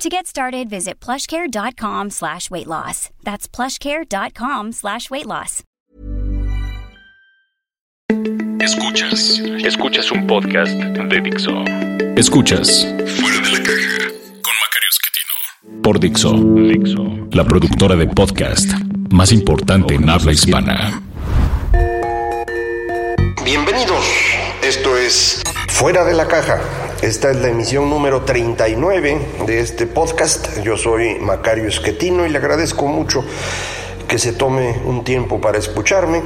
To 0.00 0.08
get 0.08 0.26
started, 0.26 0.70
visit 0.70 0.98
plushcare.com 0.98 2.08
slash 2.08 2.50
weight 2.50 2.66
loss. 2.66 3.10
That's 3.22 3.46
plushcare.com 3.46 4.72
slash 4.72 5.10
weight 5.10 5.26
loss. 5.26 5.62
Escuchas, 8.60 9.38
escuchas 9.62 10.10
un 10.10 10.26
podcast 10.26 10.72
de 10.72 11.20
Dixo. 11.20 11.52
Escuchas 12.16 12.86
Fuera 13.18 13.40
de 13.42 13.50
la 13.52 13.58
caja 13.58 14.08
con 14.40 14.54
Macario 14.62 14.88
Esquetino. 14.88 15.82
por 15.82 16.00
Dixo, 16.00 16.32
Dixo. 16.32 17.28
la 17.32 17.44
productora 17.44 17.94
de 17.94 18.06
podcast 18.06 18.72
más 19.10 19.32
importante 19.32 19.96
en 19.96 20.08
habla 20.08 20.32
hispana. 20.32 21.02
Bienvenidos, 23.44 24.06
esto 24.62 24.96
es 24.96 25.42
Fuera 25.68 26.04
de 26.04 26.14
la 26.14 26.26
Caja. 26.26 26.58
Esta 27.02 27.30
es 27.30 27.38
la 27.38 27.48
emisión 27.48 27.88
número 27.88 28.24
39 28.24 29.20
de 29.46 29.60
este 29.60 29.86
podcast. 29.86 30.60
Yo 30.62 30.76
soy 30.76 31.18
Macario 31.18 31.66
Esquetino 31.66 32.26
y 32.26 32.28
le 32.28 32.36
agradezco 32.36 32.86
mucho 32.88 33.24
que 34.06 34.18
se 34.18 34.34
tome 34.34 34.78
un 34.84 35.02
tiempo 35.02 35.40
para 35.40 35.56
escucharme. 35.56 36.22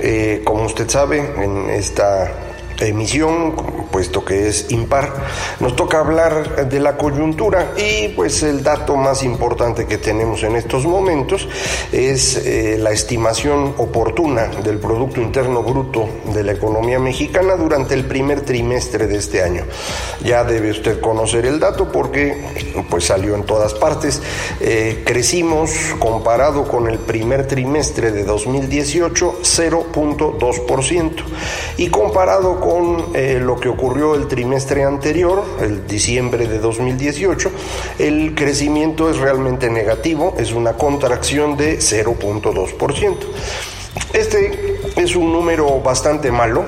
Eh, 0.00 0.42
como 0.42 0.64
usted 0.64 0.88
sabe, 0.88 1.18
en 1.20 1.70
esta 1.70 2.47
emisión, 2.86 3.54
puesto 3.90 4.24
que 4.24 4.48
es 4.48 4.70
impar, 4.70 5.12
nos 5.60 5.74
toca 5.74 5.98
hablar 5.98 6.68
de 6.68 6.80
la 6.80 6.96
coyuntura 6.96 7.72
y 7.76 8.08
pues 8.08 8.42
el 8.42 8.62
dato 8.62 8.96
más 8.96 9.22
importante 9.22 9.86
que 9.86 9.98
tenemos 9.98 10.42
en 10.42 10.56
estos 10.56 10.86
momentos 10.86 11.48
es 11.92 12.36
eh, 12.36 12.76
la 12.78 12.90
estimación 12.90 13.74
oportuna 13.78 14.46
del 14.62 14.78
Producto 14.78 15.20
Interno 15.20 15.62
Bruto 15.62 16.08
de 16.32 16.44
la 16.44 16.52
economía 16.52 16.98
mexicana 16.98 17.56
durante 17.56 17.94
el 17.94 18.04
primer 18.04 18.42
trimestre 18.42 19.06
de 19.06 19.16
este 19.16 19.42
año. 19.42 19.64
Ya 20.22 20.44
debe 20.44 20.70
usted 20.70 21.00
conocer 21.00 21.46
el 21.46 21.58
dato 21.58 21.90
porque 21.90 22.84
pues 22.90 23.04
salió 23.06 23.34
en 23.34 23.44
todas 23.44 23.74
partes. 23.74 24.20
Eh, 24.60 25.02
crecimos 25.04 25.70
comparado 25.98 26.68
con 26.68 26.88
el 26.88 26.98
primer 26.98 27.46
trimestre 27.46 28.12
de 28.12 28.24
2018 28.24 29.38
0.2% 29.42 31.12
y 31.76 31.88
comparado 31.88 32.60
con 32.60 32.67
con 32.68 33.16
eh, 33.16 33.40
lo 33.42 33.58
que 33.58 33.70
ocurrió 33.70 34.14
el 34.14 34.28
trimestre 34.28 34.84
anterior, 34.84 35.42
el 35.62 35.86
diciembre 35.86 36.46
de 36.46 36.58
2018, 36.58 37.50
el 37.98 38.34
crecimiento 38.34 39.08
es 39.08 39.16
realmente 39.16 39.70
negativo, 39.70 40.34
es 40.38 40.52
una 40.52 40.74
contracción 40.74 41.56
de 41.56 41.78
0.2%. 41.78 43.16
Este 44.12 44.80
es 44.96 45.16
un 45.16 45.32
número 45.32 45.80
bastante 45.80 46.30
malo, 46.30 46.66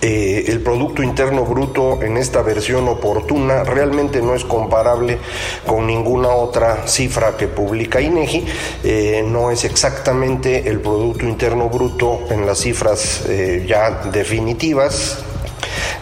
eh, 0.00 0.44
el 0.48 0.60
Producto 0.60 1.02
Interno 1.02 1.44
Bruto 1.44 2.02
en 2.02 2.16
esta 2.16 2.42
versión 2.42 2.88
oportuna 2.88 3.64
realmente 3.64 4.20
no 4.20 4.34
es 4.34 4.44
comparable 4.44 5.18
con 5.66 5.86
ninguna 5.86 6.28
otra 6.28 6.86
cifra 6.86 7.36
que 7.36 7.48
publica 7.48 8.00
INEGI, 8.00 8.44
eh, 8.84 9.24
no 9.26 9.50
es 9.50 9.64
exactamente 9.64 10.68
el 10.68 10.80
Producto 10.80 11.26
Interno 11.26 11.68
Bruto 11.68 12.20
en 12.30 12.46
las 12.46 12.58
cifras 12.58 13.24
eh, 13.28 13.64
ya 13.66 14.02
definitivas, 14.12 15.24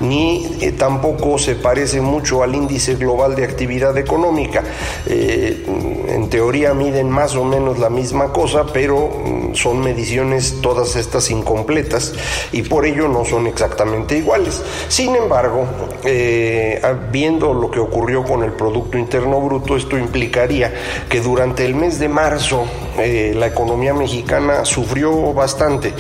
ni 0.01 0.57
eh, 0.61 0.73
tampoco 0.73 1.39
se 1.39 1.55
parece 1.55 2.01
mucho 2.01 2.43
al 2.43 2.55
índice 2.55 2.95
global 2.95 3.35
de 3.35 3.45
actividad 3.45 3.97
económica. 3.99 4.63
Eh, 5.07 5.65
en 6.09 6.29
teoría 6.29 6.75
miden 6.75 7.11
más 7.11 7.37
o 7.37 7.45
menos 7.45 7.79
la 7.79 7.91
misma 7.91 8.33
cosa, 8.33 8.67
pero 8.73 9.09
mm, 9.09 9.55
son 9.55 9.81
mediciones 9.81 10.61
todas 10.61 10.97
estas 10.97 11.31
incompletas 11.31 12.13
y 12.53 12.63
por 12.63 12.87
ello 12.87 13.09
no 13.09 13.25
son 13.25 13.47
exactamente 13.47 14.17
iguales. 14.19 14.63
Sin 14.89 15.15
embargo, 15.17 15.67
eh, 16.05 16.81
viendo 17.11 17.55
lo 17.55 17.71
que 17.71 17.81
ocurrió 17.81 18.25
con 18.25 18.43
el 18.43 18.53
Producto 18.53 18.99
Interno 18.99 19.41
Bruto, 19.41 19.77
esto 19.77 19.99
implicaría 19.99 20.73
que 21.09 21.21
durante 21.21 21.65
el 21.65 21.75
mes 21.75 21.99
de 21.99 22.09
marzo 22.09 22.67
la 22.97 23.47
economía 23.47 23.93
mexicana 23.93 24.65
sufrió 24.65 25.33
bastante. 25.33 25.93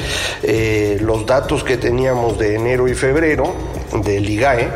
los 1.00 1.26
datos 1.26 1.64
que 1.64 1.76
teníamos 1.76 2.38
de 2.38 2.54
enero 2.54 2.86
y 2.86 2.94
febrero 2.94 3.52
del 4.02 4.28
IGAE 4.28 4.68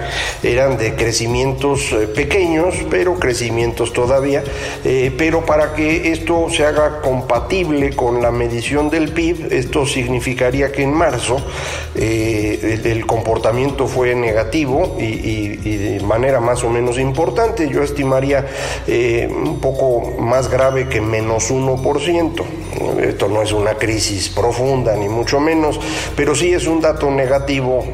eran 0.43 0.79
de 0.79 0.95
crecimientos 0.95 1.93
eh, 1.93 2.07
pequeños, 2.07 2.75
pero 2.91 3.19
crecimientos 3.19 3.93
todavía, 3.93 4.45
eh, 4.85 5.13
pero 5.17 5.45
para 5.45 5.75
que 5.75 6.13
esto 6.13 6.49
se 6.51 6.65
haga 6.65 7.01
compatible 7.01 7.91
con 7.97 8.23
la 8.23 8.31
medición 8.31 8.91
del 8.91 9.13
PIB, 9.13 9.53
esto 9.53 9.87
significaría 9.87 10.71
que 10.71 10.83
en 10.83 10.93
marzo 10.93 11.45
eh, 11.95 12.81
el, 12.85 13.07
comportamiento 13.07 13.87
fue 13.87 14.15
negativo 14.15 14.97
y, 14.99 15.49
de 15.49 16.01
manera 16.01 16.41
más 16.41 16.63
o 16.63 16.69
menos 16.69 16.99
importante, 16.99 17.69
yo 17.69 17.83
estimaría 17.83 18.45
un 18.87 19.59
poco 19.61 20.21
más 20.21 20.51
grave 20.51 20.89
que 20.89 21.01
menos 21.01 21.51
1%. 21.51 22.45
Esto 23.01 23.29
no 23.29 23.43
es 23.43 23.53
una 23.53 23.75
crisis 23.75 24.29
profunda, 24.29 24.95
ni 24.97 25.09
mucho 25.09 25.41
menos, 25.41 25.81
pero 26.15 26.35
sí 26.35 26.53
es 26.53 26.67
un 26.67 26.81
dato 26.81 27.11
negativo 27.11 27.85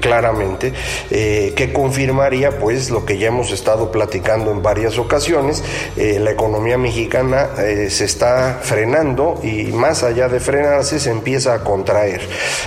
claramente 0.00 0.73
eh, 1.10 1.52
que 1.56 1.72
confirmaría 1.72 2.58
pues 2.58 2.90
lo 2.90 3.04
que 3.04 3.18
ya 3.18 3.28
hemos 3.28 3.50
estado 3.50 3.90
platicando 3.90 4.50
en 4.50 4.62
varias 4.62 4.98
ocasiones, 4.98 5.62
eh, 5.96 6.18
la 6.20 6.30
economía 6.30 6.78
mexicana 6.78 7.50
eh, 7.58 7.88
se 7.90 8.04
está 8.04 8.60
frenando 8.62 9.40
y 9.42 9.64
más 9.72 10.02
allá 10.02 10.28
de 10.28 10.40
frenarse 10.40 11.00
se 11.00 11.10
empieza 11.10 11.54
a 11.54 11.64
contraer. 11.64 12.20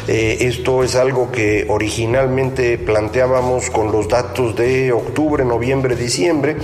esto 0.08 0.84
es 0.84 0.96
algo 0.96 1.32
que 1.32 1.66
originalmente 1.70 2.78
planteábamos 2.78 3.70
con 3.70 3.92
los 3.92 4.08
datos 4.08 4.56
de 4.56 4.92
octubre, 4.92 5.44
noviembre, 5.44 5.96
diciembre, 5.96 6.58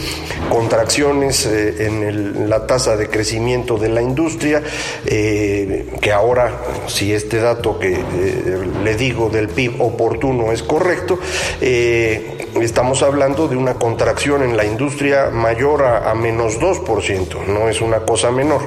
contracciones 0.50 1.46
en 1.46 2.50
la 2.50 2.66
tasa 2.66 2.96
de 2.96 3.10
crecimiento 3.10 3.78
de 3.78 3.90
la 3.90 4.02
industria, 4.02 4.62
que 5.04 6.12
ahora, 6.14 6.62
si 6.88 7.14
este 7.14 7.38
dato 7.38 7.80
que 7.80 7.98
le 8.84 8.96
digo 8.96 9.30
del 9.30 9.50
PIB 9.50 9.82
oportuno 9.82 10.52
es 10.52 10.64
correcto, 10.64 11.20
eh, 11.62 12.48
estamos 12.62 13.04
hablando 13.04 13.48
de 13.48 13.56
una 13.56 13.76
contracción 13.76 14.44
en 14.44 14.58
la 14.58 14.66
industria 14.66 15.30
mayor 15.32 15.84
a, 15.84 16.12
a 16.12 16.16
menos 16.16 16.60
2%, 16.60 17.46
no 17.48 17.70
es 17.70 17.82
una 17.82 18.00
cosa 18.02 18.32
menor. 18.32 18.62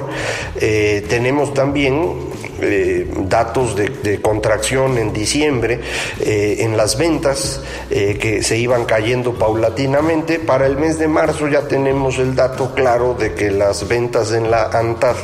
Eh, 0.55 1.05
tenemos 1.09 1.53
también 1.53 2.13
eh, 2.59 3.05
datos 3.27 3.75
de, 3.75 4.19
contracción 4.21 4.97
en 4.97 5.13
diciembre 5.13 5.79
eh, 6.19 6.57
en 6.59 6.75
las 6.75 6.97
ventas 6.97 7.61
eh, 7.91 8.17
que 8.19 8.41
se 8.41 8.57
iban 8.57 8.85
cayendo 8.85 9.33
paulatinamente. 9.33 10.39
Para 10.39 10.65
el 10.65 10.77
mes 10.77 10.97
de 10.97 11.07
marzo 11.07 11.47
ya 11.47 11.67
tenemos 11.67 12.17
el 12.17 12.35
dato 12.35 12.73
claro 12.73 13.13
de 13.13 13.33
que 13.33 13.51
las 13.51 13.87
ventas 13.87 14.31
en 14.31 14.49
la 14.49 14.65
ANTAD 14.65 15.15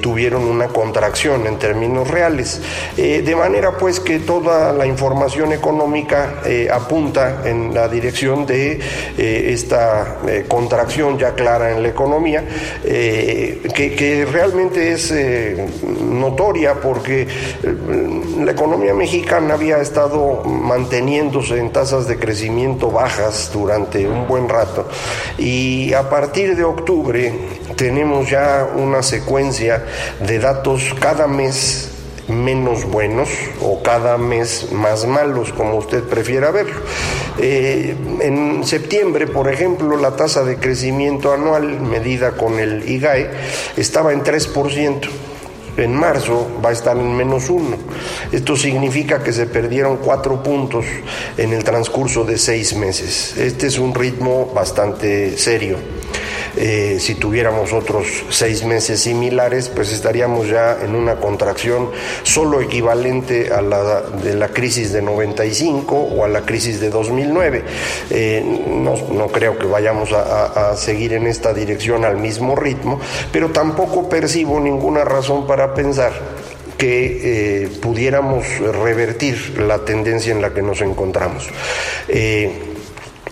tuvieron 0.00 0.44
una 0.44 0.68
contracción 0.68 1.46
en 1.46 1.58
términos 1.58 2.08
reales. 2.08 2.60
de 2.96 3.36
manera 3.36 3.76
pues 3.76 4.00
que 4.00 4.20
toda 4.20 4.72
la 4.72 4.86
información 4.86 5.52
económica 5.52 6.42
apunta 6.72 7.42
en 7.44 7.74
la 7.74 7.88
dirección 7.88 8.46
de 8.46 8.80
esta 9.16 10.18
contracción 10.48 11.18
ya 11.18 11.34
clara 11.34 11.72
en 11.72 11.82
la 11.82 11.88
economía, 11.88 12.44
que, 12.82 13.94
que, 13.96 14.26
realmente 14.30 14.92
es 14.92 15.12
notoria 16.00 16.45
porque 16.80 17.26
la 18.38 18.52
economía 18.52 18.94
mexicana 18.94 19.54
había 19.54 19.78
estado 19.78 20.44
manteniéndose 20.44 21.58
en 21.58 21.72
tasas 21.72 22.06
de 22.06 22.18
crecimiento 22.18 22.92
bajas 22.92 23.50
durante 23.52 24.06
un 24.06 24.28
buen 24.28 24.48
rato 24.48 24.86
y 25.38 25.92
a 25.92 26.08
partir 26.08 26.54
de 26.54 26.62
octubre 26.62 27.32
tenemos 27.74 28.30
ya 28.30 28.64
una 28.76 29.02
secuencia 29.02 29.84
de 30.20 30.38
datos 30.38 30.94
cada 31.00 31.26
mes 31.26 31.90
menos 32.28 32.84
buenos 32.84 33.28
o 33.60 33.82
cada 33.82 34.16
mes 34.18 34.72
más 34.72 35.06
malos, 35.06 35.52
como 35.52 35.76
usted 35.76 36.02
prefiera 36.02 36.50
verlo. 36.50 36.80
Eh, 37.38 37.94
en 38.20 38.64
septiembre, 38.64 39.28
por 39.28 39.48
ejemplo, 39.52 39.96
la 39.96 40.16
tasa 40.16 40.42
de 40.42 40.56
crecimiento 40.56 41.32
anual 41.32 41.80
medida 41.80 42.32
con 42.32 42.58
el 42.58 42.88
IGAE 42.88 43.30
estaba 43.76 44.12
en 44.12 44.24
3% 44.24 45.08
en 45.76 45.94
marzo 45.94 46.48
va 46.64 46.70
a 46.70 46.72
estar 46.72 46.96
en 46.96 47.16
menos 47.16 47.50
uno. 47.50 47.76
Esto 48.32 48.56
significa 48.56 49.22
que 49.22 49.32
se 49.32 49.46
perdieron 49.46 49.98
cuatro 49.98 50.42
puntos 50.42 50.86
en 51.36 51.52
el 51.52 51.64
transcurso 51.64 52.24
de 52.24 52.38
seis 52.38 52.74
meses. 52.74 53.36
Este 53.36 53.66
es 53.66 53.78
un 53.78 53.94
ritmo 53.94 54.52
bastante 54.54 55.36
serio. 55.36 55.76
Eh, 56.56 56.96
si 57.00 57.16
tuviéramos 57.16 57.72
otros 57.72 58.06
seis 58.30 58.64
meses 58.64 59.00
similares, 59.00 59.68
pues 59.68 59.92
estaríamos 59.92 60.48
ya 60.48 60.78
en 60.82 60.94
una 60.94 61.16
contracción 61.16 61.90
solo 62.22 62.62
equivalente 62.62 63.52
a 63.52 63.60
la 63.60 64.00
de 64.00 64.34
la 64.34 64.48
crisis 64.48 64.92
de 64.92 65.02
95 65.02 65.94
o 65.94 66.24
a 66.24 66.28
la 66.28 66.42
crisis 66.42 66.80
de 66.80 66.88
2009. 66.88 67.64
Eh, 68.10 68.42
no, 68.68 69.28
creo 69.28 69.58
que 69.58 69.66
vayamos 69.66 70.12
a, 70.12 70.74
seguir 70.76 71.12
en 71.12 71.26
esta 71.26 71.52
dirección 71.52 72.04
al 72.04 72.16
mismo 72.16 72.56
ritmo, 72.56 73.00
pero 73.32 73.50
tampoco 73.50 74.08
percibo 74.08 74.58
ninguna 74.60 75.04
razón 75.04 75.46
para 75.46 75.74
pensar 75.74 76.12
que 76.78 77.64
eh, 77.64 77.68
pudiéramos 77.80 78.46
revertir 78.58 79.58
la 79.58 79.78
tendencia 79.84 80.32
en 80.32 80.42
la 80.42 80.52
que 80.52 80.62
nos 80.62 80.80
encontramos. 80.80 81.48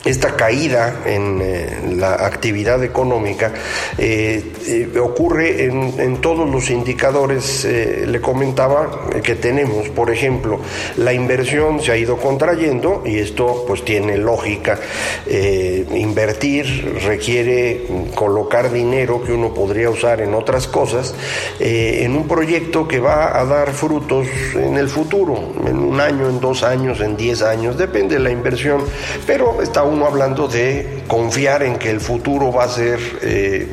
Esta 0.04 0.36
caída 0.36 1.02
en 1.06 1.40
eh, 1.40 1.94
la 1.96 2.14
actividad 2.26 2.82
económica 2.84 3.52
eh, 3.96 4.52
eh, 4.66 4.98
ocurre 4.98 5.64
en, 5.64 6.18
todos 6.20 6.48
los 6.48 6.70
indicadores, 6.70 7.64
le 7.64 8.20
comentaba, 8.20 9.08
que 9.22 9.34
tenemos. 9.34 9.88
Por 9.90 10.10
ejemplo, 10.10 10.60
la 10.96 11.12
inversión 11.12 11.82
se 11.82 11.92
ha 11.92 11.96
ido 11.96 12.16
contrayendo 12.16 13.02
y 13.04 13.18
esto 13.18 13.64
pues 13.66 13.84
tiene 13.84 14.16
lógica. 14.16 14.78
invertir 15.26 17.00
requiere 17.04 17.86
colocar 18.14 18.72
dinero 18.72 19.22
que 19.22 19.32
uno 19.32 19.52
podría 19.52 19.90
usar 19.90 20.20
en 20.20 20.34
otras 20.34 20.66
cosas 20.66 21.14
en 21.58 22.16
un 22.16 22.26
proyecto 22.26 22.86
que 22.88 23.00
va 23.00 23.38
a 23.38 23.44
dar 23.44 23.72
frutos 23.72 24.26
en 24.54 24.76
el 24.76 24.88
futuro, 24.88 25.52
en 25.66 25.78
un 25.78 26.00
año, 26.00 26.28
en 26.28 26.40
dos 26.40 26.62
años, 26.62 27.00
en 27.00 27.16
diez 27.16 27.42
años, 27.42 27.76
depende 27.76 28.14
de 28.14 28.20
la 28.20 28.30
inversión, 28.30 28.82
pero 29.26 29.60
está 29.62 29.82
uno 29.94 30.06
hablando 30.06 30.49
de 30.49 31.05
confiar 31.06 31.62
en 31.62 31.76
que 31.76 31.88
el 31.91 32.00
futuro 32.00 32.52
va 32.52 32.64
a 32.64 32.69
ser, 32.69 32.99
eh, 33.23 33.69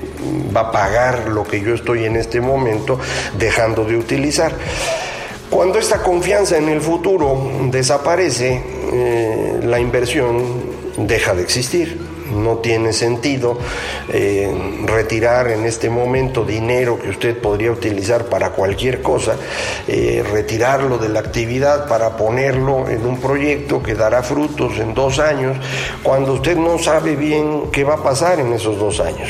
va 0.56 0.62
a 0.62 0.72
pagar 0.72 1.30
lo 1.30 1.44
que 1.44 1.62
yo 1.62 1.74
estoy 1.74 2.06
en 2.06 2.16
este 2.16 2.40
momento 2.40 3.00
dejando 3.38 3.84
de 3.84 3.98
utilizar. 3.98 4.54
Cuando 5.50 5.80
esta 5.80 6.02
confianza 6.02 6.58
en 6.58 6.70
el 6.70 6.80
futuro 6.80 7.52
desaparece, 7.72 8.62
eh, 8.94 9.60
la 9.64 9.80
inversión 9.80 10.44
deja 10.98 11.34
de 11.34 11.42
existir 11.42 12.11
no 12.32 12.58
tiene 12.58 12.94
sentido 12.94 13.58
eh, 14.10 14.52
retirar 14.86 15.52
en 15.52 15.66
este 15.66 15.90
momento 15.90 16.44
dinero 16.44 17.00
que 17.00 17.10
usted 17.10 17.38
podría 17.38 17.72
utilizar 17.72 18.26
para 18.26 18.52
cualquier 18.52 19.02
cosa, 19.02 19.36
eh, 19.88 20.24
retirarlo 20.32 20.98
de 20.98 21.10
la 21.10 21.20
actividad 21.20 21.88
para 21.88 22.18
ponerlo 22.18 22.90
en 22.90 23.06
un 23.06 23.20
proyecto 23.20 23.82
que 23.82 23.96
dará 23.96 24.24
frutos 24.24 24.78
en 24.80 24.94
dos 24.94 25.20
años, 25.20 25.58
cuando 26.04 26.34
usted 26.34 26.58
no 26.58 26.78
sabe 26.78 27.16
bien 27.16 27.72
qué 27.72 27.84
va 27.84 27.96
a 27.96 28.04
pasar 28.04 28.40
en 28.40 28.54
esos 28.54 28.80
dos 28.80 29.00
años. 29.00 29.30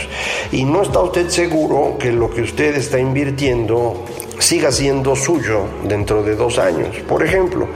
Y 0.52 0.64
no 0.64 0.84
está 0.84 1.00
usted 1.00 1.30
seguro 1.30 1.98
que 2.00 2.12
lo 2.12 2.30
que 2.30 2.42
usted 2.42 2.76
está 2.76 3.00
invirtiendo 3.00 4.06
siga 4.40 4.72
siendo 4.72 5.16
suyo 5.16 5.66
dentro 5.84 6.24
de 6.24 6.36
dos 6.36 6.58
años. 6.58 6.98
Por 7.08 7.24
ejemplo, 7.24 7.68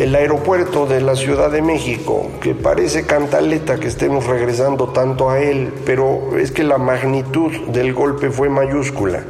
el 0.00 0.14
aeropuerto 0.14 0.86
de 0.86 1.02
la 1.02 1.14
Ciudad 1.14 1.50
de 1.50 1.60
México, 1.60 2.30
que 2.40 2.54
parece 2.54 3.04
cantaleta 3.04 3.78
que 3.78 3.88
estemos 3.88 4.26
regresando 4.26 4.88
tanto 4.88 5.28
a 5.28 5.40
él, 5.40 5.74
pero 5.84 6.38
es 6.38 6.50
que 6.50 6.64
la 6.64 6.78
magnitud 6.78 7.52
del 7.66 7.92
golpe 7.92 8.30
fue 8.30 8.48
mayúscula. 8.48 9.24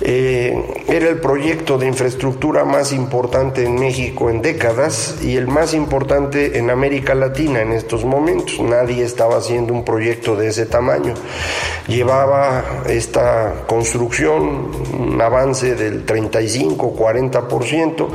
Eh, 0.00 0.84
era 0.88 1.08
el 1.08 1.20
proyecto 1.20 1.78
de 1.78 1.86
infraestructura 1.86 2.64
más 2.64 2.92
importante 2.92 3.64
en 3.64 3.76
México 3.76 4.28
en 4.28 4.42
décadas 4.42 5.16
y 5.22 5.36
el 5.36 5.46
más 5.46 5.74
importante 5.74 6.58
en 6.58 6.70
América 6.70 7.14
Latina 7.14 7.62
en 7.62 7.72
estos 7.72 8.04
momentos. 8.04 8.60
Nadie 8.60 9.04
estaba 9.04 9.38
haciendo 9.38 9.72
un 9.72 9.84
proyecto 9.84 10.36
de 10.36 10.48
ese 10.48 10.66
tamaño. 10.66 11.14
Llevaba 11.88 12.82
esta 12.88 13.64
construcción 13.66 14.70
un 14.98 15.20
avance 15.20 15.74
del 15.74 16.04
35-40%, 16.04 18.08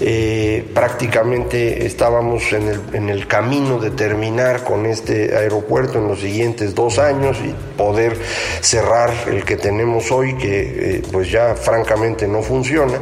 eh, 0.00 0.66
prácticamente 0.74 1.86
estábamos 1.86 2.52
en 2.52 3.08
el, 3.08 3.28
camino 3.28 3.78
de 3.78 3.90
terminar 3.90 4.64
con 4.64 4.86
este 4.86 5.36
aeropuerto 5.36 5.98
en 5.98 6.08
los 6.08 6.20
siguientes 6.20 6.74
dos 6.74 6.98
años 6.98 7.36
y 7.44 7.54
poder 7.76 8.16
cerrar 8.60 9.12
el 9.30 9.44
que 9.44 9.56
tenemos 9.56 10.10
hoy, 10.10 10.34
que 10.34 10.96
eh, 10.96 11.02
pues 11.12 11.27
ya 11.30 11.54
francamente 11.54 12.26
no 12.26 12.42
funciona, 12.42 12.98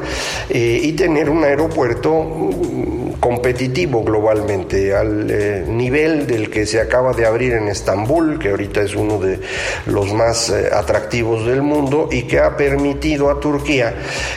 eh, 0.48 0.80
y 0.82 0.92
tener 0.92 1.30
un 1.30 1.44
aeropuerto 1.44 2.22
mm, 2.22 3.20
competitivo 3.20 4.02
globalmente, 4.04 4.94
al 4.94 5.30
eh, 5.30 5.64
nivel 5.66 6.26
del 6.26 6.50
que 6.50 6.66
se 6.66 6.80
acaba 6.80 7.12
de 7.12 7.26
abrir 7.26 7.54
en 7.54 7.68
Estambul, 7.68 8.38
que 8.38 8.50
ahorita 8.50 8.82
es 8.82 8.94
uno 8.94 9.18
de 9.18 9.40
los 9.86 10.12
más 10.12 10.50
eh, 10.50 10.68
atractivos 10.72 11.46
del 11.46 11.62
mundo 11.62 12.08
y 12.10 12.22
que 12.22 12.38
ha 12.38 12.56
permitido 12.56 13.30
a 13.30 13.40
Turquía 13.40 13.94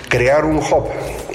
crear 0.08 0.46
un 0.46 0.58
hub 0.58 0.90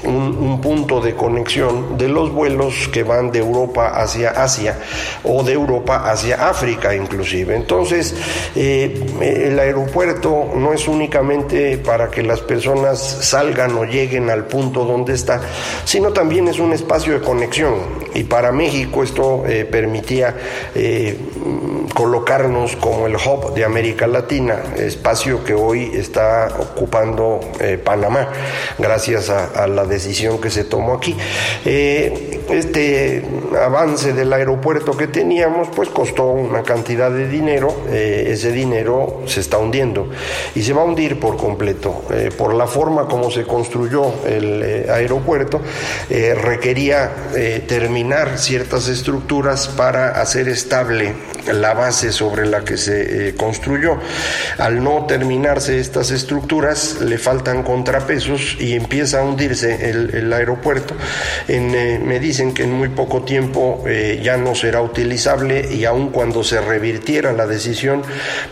un, 0.05 0.59
punto 0.61 1.01
de 1.01 1.13
conexión 1.13 1.97
de 1.97 2.07
los 2.07 2.31
vuelos 2.31 2.89
que 2.91 3.03
van 3.03 3.31
de 3.31 3.39
Europa 3.39 3.89
hacia 4.01 4.29
Asia 4.29 4.77
o 5.23 5.43
de 5.43 5.53
Europa 5.53 6.09
hacia 6.09 6.49
África 6.49 6.95
inclusive. 6.95 7.55
Entonces, 7.55 8.15
eh, 8.55 9.05
el 9.21 9.59
aeropuerto 9.59 10.51
no 10.55 10.73
es 10.73 10.87
únicamente 10.87 11.77
para 11.77 12.09
que 12.09 12.23
las 12.23 12.41
personas 12.41 12.99
salgan 12.99 13.75
o 13.77 13.83
lleguen 13.83 14.29
al 14.29 14.45
punto 14.45 14.85
donde 14.85 15.13
está, 15.13 15.41
sino 15.83 16.11
también 16.11 16.47
es 16.47 16.59
un 16.59 16.73
espacio 16.73 17.13
de 17.13 17.21
conexión. 17.21 17.75
Y 18.13 18.23
para 18.23 18.51
México 18.51 19.03
esto 19.03 19.43
eh, 19.45 19.65
permitía 19.65 20.35
eh, 20.73 21.17
colocarnos 21.93 22.75
como 22.75 23.07
el 23.07 23.15
hub 23.15 23.53
de 23.53 23.65
América 23.65 24.07
Latina, 24.07 24.61
espacio 24.77 25.43
que 25.43 25.53
hoy 25.53 25.91
está 25.93 26.49
ocupando 26.59 27.39
Panamá, 27.83 28.29
gracias 28.77 29.29
a, 29.29 29.67
la 29.67 29.85
decisión 29.85 30.39
que 30.39 30.49
se 30.49 30.63
tomó 30.63 30.93
aquí. 30.93 31.15
Eh, 31.65 32.41
este 32.49 33.23
avance 33.63 34.13
del 34.13 34.31
aeropuerto 34.31 34.95
que 34.95 35.07
teníamos, 35.07 35.69
pues 35.75 35.89
costó 35.89 36.27
una 36.27 36.63
cantidad 36.63 37.09
de 37.11 37.27
dinero, 37.27 37.75
eh, 37.89 38.27
ese 38.29 38.51
dinero 38.51 39.21
se 39.25 39.39
está 39.39 39.57
hundiendo 39.57 40.09
y 40.53 40.61
se 40.61 40.73
va 40.73 40.81
a 40.81 40.85
hundir 40.85 41.19
por 41.19 41.37
completo. 41.37 42.03
Eh, 42.11 42.29
por 42.35 42.53
la 42.53 42.67
forma 42.67 43.07
como 43.07 43.31
se 43.31 43.43
construyó 43.43 44.13
el 44.25 44.89
aeropuerto, 44.89 45.61
requería 46.09 47.11
terminar 47.67 48.37
ciertas 48.37 48.87
estructuras 48.87 49.67
para 49.67 50.21
hacer 50.21 50.47
estable 50.47 51.13
la 51.53 51.73
base 51.75 52.11
sobre 52.11 52.47
la 52.47 52.63
que 52.65 52.77
se 52.77 53.35
construyó. 53.35 53.99
Al 54.57 54.83
no 54.83 55.05
terminarse 55.05 55.79
estas 55.79 56.09
estructuras, 56.11 57.01
le 57.01 57.17
faltan 57.17 57.63
contrapesos 57.63 58.57
y 58.59 58.73
empieza 58.73 59.19
a 59.19 59.23
hundirse 59.23 59.89
el, 59.89 60.33
aeropuerto. 60.33 60.95
Eh, 61.47 61.99
me 62.03 62.19
dicen 62.19 62.53
que 62.53 62.63
en 62.63 62.71
muy 62.71 62.89
poco 62.89 63.23
tiempo 63.23 63.83
eh, 63.87 64.19
ya 64.23 64.37
no 64.37 64.55
será 64.55 64.81
utilizable 64.81 65.73
y 65.73 65.85
aun 65.85 66.09
cuando 66.09 66.43
se 66.43 66.59
revirtiera 66.61 67.31
la 67.33 67.47
decisión, 67.47 68.01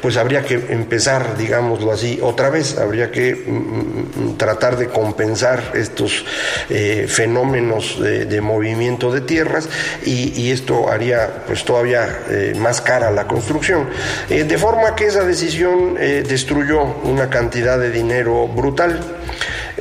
pues 0.01 0.17
habría 0.17 0.43
que 0.43 0.55
empezar, 0.69 1.38
digámoslo 1.38 1.91
así, 1.91 2.19
otra 2.21 2.50
vez. 2.50 2.77
Habría 2.77 3.12
que 3.12 3.36
mm, 3.36 4.31
mm, 4.31 4.38
tratar 4.38 4.77
de 4.77 4.88
compensar 4.88 5.71
estos 5.74 6.25
eh, 6.69 7.05
fenómenos 7.07 8.00
de, 8.00 8.41
movimiento 8.41 9.12
de 9.12 9.21
tierras 9.21 9.69
y, 10.05 10.51
esto 10.53 10.89
haría 10.89 11.45
pues 11.48 11.63
todavía 11.63 12.19
más 12.57 12.81
cara 12.81 13.09
la 13.13 13.27
construcción. 13.27 13.89
de 14.29 14.58
forma 14.58 14.96
que 14.96 15.08
esa 15.08 15.24
decisión 15.24 15.96
destruyó 15.96 16.84
una 17.03 17.29
cantidad 17.29 17.79
de 17.79 17.91
dinero 17.91 18.48
brutal. 18.48 19.00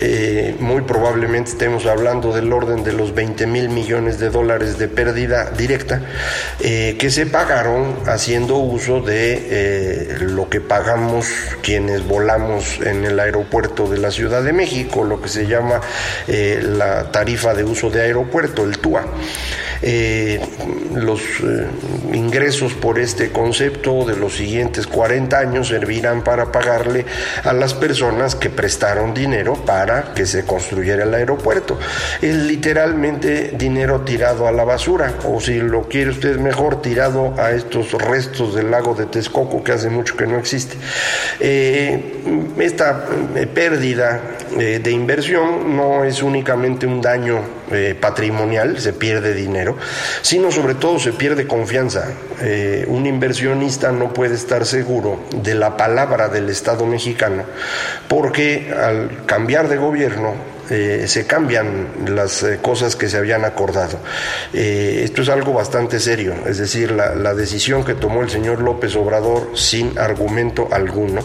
Eh, 0.05 0.57
muy 0.59 0.81
probablemente 0.83 1.51
estemos 1.51 1.87
hablando 1.87 2.33
del 2.33 2.53
orden 2.53 2.83
de 2.83 2.93
los 2.93 3.15
20 3.15 3.47
mil 3.47 3.69
millones 3.69 4.19
de 4.19 4.31
dólares 4.31 4.77
de 4.77 4.89
pérdida 4.89 5.51
directa 5.51 6.01
eh, 6.59 6.97
que 6.99 7.09
se 7.09 7.27
pagaron 7.27 7.99
haciendo 8.07 8.57
uso 8.57 9.01
de 9.01 9.47
eh, 9.51 10.17
lo 10.21 10.49
que 10.49 10.61
pagamos 10.61 11.29
quienes 11.63 12.05
volamos 12.05 12.81
en 12.81 13.05
el 13.05 13.21
aeropuerto 13.21 13.87
de 13.87 13.99
la 13.99 14.11
Ciudad 14.11 14.43
de 14.43 14.53
México, 14.53 15.05
lo 15.05 15.21
que 15.23 15.29
se 15.29 15.47
llama 15.47 15.81
la 16.27 17.13
tarifa 17.13 17.55
de 17.55 17.63
uso 17.63 17.91
de 17.91 18.03
aeropuerto, 18.03 18.65
el 18.65 18.79
TUA. 18.79 19.05
Eh, 19.85 20.41
los 20.95 21.21
eh, 21.41 21.67
ingresos 22.13 22.75
por 22.75 23.01
este 23.01 23.33
concepto 23.33 24.05
de 24.05 24.17
los 24.17 24.37
siguientes 24.37 24.87
40 24.87 25.37
años 25.37 25.69
servirán 25.69 26.23
para 26.23 26.53
pagarle 26.53 27.05
a 27.43 27.53
las 27.53 27.75
personas 27.75 28.37
que 28.37 28.49
prestaron 28.49 29.13
dinero 29.13 29.55
para 29.55 30.15
que 30.15 30.25
se 30.25 30.45
construyera 30.45 31.03
el 31.03 31.13
aeropuerto. 31.15 31.79
Es 32.21 32.37
literalmente 32.37 33.55
dinero 33.59 34.03
tirado 34.03 34.47
a 34.47 34.53
la 34.53 34.63
basura, 34.63 35.15
o 35.25 35.41
si 35.41 35.59
lo 35.61 35.89
quiere 35.89 36.11
usted 36.11 36.39
mejor, 36.39 36.81
tirado 36.81 37.35
a 37.39 37.51
estos 37.51 37.93
restos 37.93 38.55
del 38.55 38.71
lago 38.71 38.95
de 38.95 39.07
Texcoco 39.07 39.65
que 39.65 39.73
hace 39.73 39.91
mucho 39.91 40.17
que 40.17 40.27
no 40.27 40.39
existe. 40.39 40.77
Eh, 41.41 42.23
esta 42.59 43.05
pérdida 43.53 44.21
de 44.57 44.91
inversión 44.91 45.77
no 45.77 46.05
es 46.05 46.23
únicamente 46.23 46.87
un 46.87 47.01
daño 47.01 47.62
patrimonial, 48.01 48.79
se 48.79 48.93
pierde 48.93 49.35
dinero, 49.35 49.77
sino 50.23 50.51
sobre 50.51 50.75
todo 50.75 50.99
se 50.99 51.13
pierde 51.13 51.47
confianza. 51.47 52.09
un 52.87 53.07
inversionista 53.07 53.93
no 53.93 54.13
puede 54.13 54.35
estar 54.35 54.67
seguro 54.67 55.25
de 55.35 55.55
la 55.55 55.77
palabra 55.77 56.29
del 56.29 56.49
Estado 56.49 56.87
mexicano 56.87 57.45
porque 58.09 58.73
al 58.73 59.25
cambiar 59.27 59.69
de 59.69 59.77
gobierno 59.77 60.35
eh, 60.71 61.05
se 61.07 61.27
cambian 61.27 61.89
las 62.07 62.43
eh, 62.45 62.59
cosas 62.63 62.97
que 62.97 63.09
se 63.09 63.19
habían 63.19 63.45
acordado. 63.45 63.99
Eh, 64.53 65.03
esto 65.05 65.23
es 65.23 65.29
algo 65.29 65.53
bastante 65.53 65.99
serio, 66.01 66.35
es 66.47 66.59
decir, 66.59 66.93
la, 66.93 67.15
la, 67.15 67.35
decisión 67.35 67.85
que 67.85 67.95
tomó 67.95 68.23
el 68.23 68.31
señor 68.31 68.63
López 68.63 68.95
Obrador 68.97 69.51
sin 69.55 69.99
argumento 69.99 70.69
alguno 70.71 71.23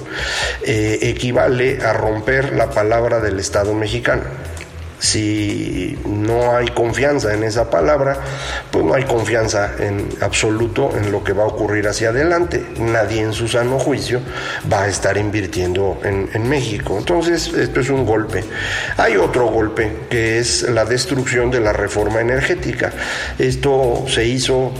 equivale 0.65 1.79
a 1.81 1.93
romper 1.93 2.53
la 2.53 2.69
palabra 2.71 3.19
del 3.19 3.39
Estado 3.39 3.73
mexicano. 3.73 4.23
Si 4.99 5.97
no 6.05 6.55
hay 6.55 6.67
confianza 6.69 7.33
en 7.33 7.43
esa 7.43 7.69
palabra, 7.69 8.17
pues 8.71 8.83
no 8.83 8.95
hay 8.95 9.03
confianza 9.03 9.71
en 9.79 10.09
absoluto 10.21 10.91
en 10.97 11.11
lo 11.11 11.23
que 11.23 11.33
va 11.33 11.43
a 11.43 11.47
ocurrir 11.47 11.87
hacia 11.87 12.09
adelante. 12.09 12.65
Nadie 12.79 13.21
en 13.21 13.33
su 13.33 13.47
sano 13.47 13.77
juicio 13.77 14.21
va 14.71 14.83
a 14.83 14.87
estar 14.87 15.17
invirtiendo 15.17 15.99
en, 16.03 16.27
México. 16.47 16.95
Entonces, 16.97 17.51
esto 17.53 17.81
es 17.81 17.89
un 17.89 18.05
golpe. 18.05 18.43
Hay 18.95 19.17
otro 19.17 19.47
golpe, 19.47 19.91
que 20.09 20.39
es 20.39 20.63
la 20.63 20.85
destrucción 20.85 21.51
de 21.51 21.59
la 21.59 21.73
reforma 21.73 22.21
energética. 22.21 22.93
Esto 23.37 24.05
se 24.07 24.25
hizo 24.25 24.71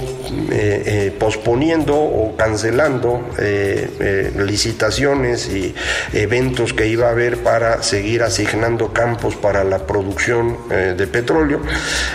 eh, 0.52 0.84
eh, 0.86 1.16
posponiendo 1.20 1.96
o 1.96 2.38
cancelando 2.38 3.32
eh, 3.38 4.32
licitaciones 4.38 5.50
y 5.50 5.76
eventos 6.14 6.74
que 6.74 6.88
iba 6.88 7.08
a 7.08 7.12
haber 7.12 7.38
para 7.44 7.84
seguir 7.84 8.24
asignando 8.24 8.94
campos 8.94 9.36
para 9.36 9.64
la 9.64 9.80
producción 9.80 10.07
producción 10.08 10.58
eh, 10.72 10.96
de 10.98 11.08
petróleo, 11.08 11.62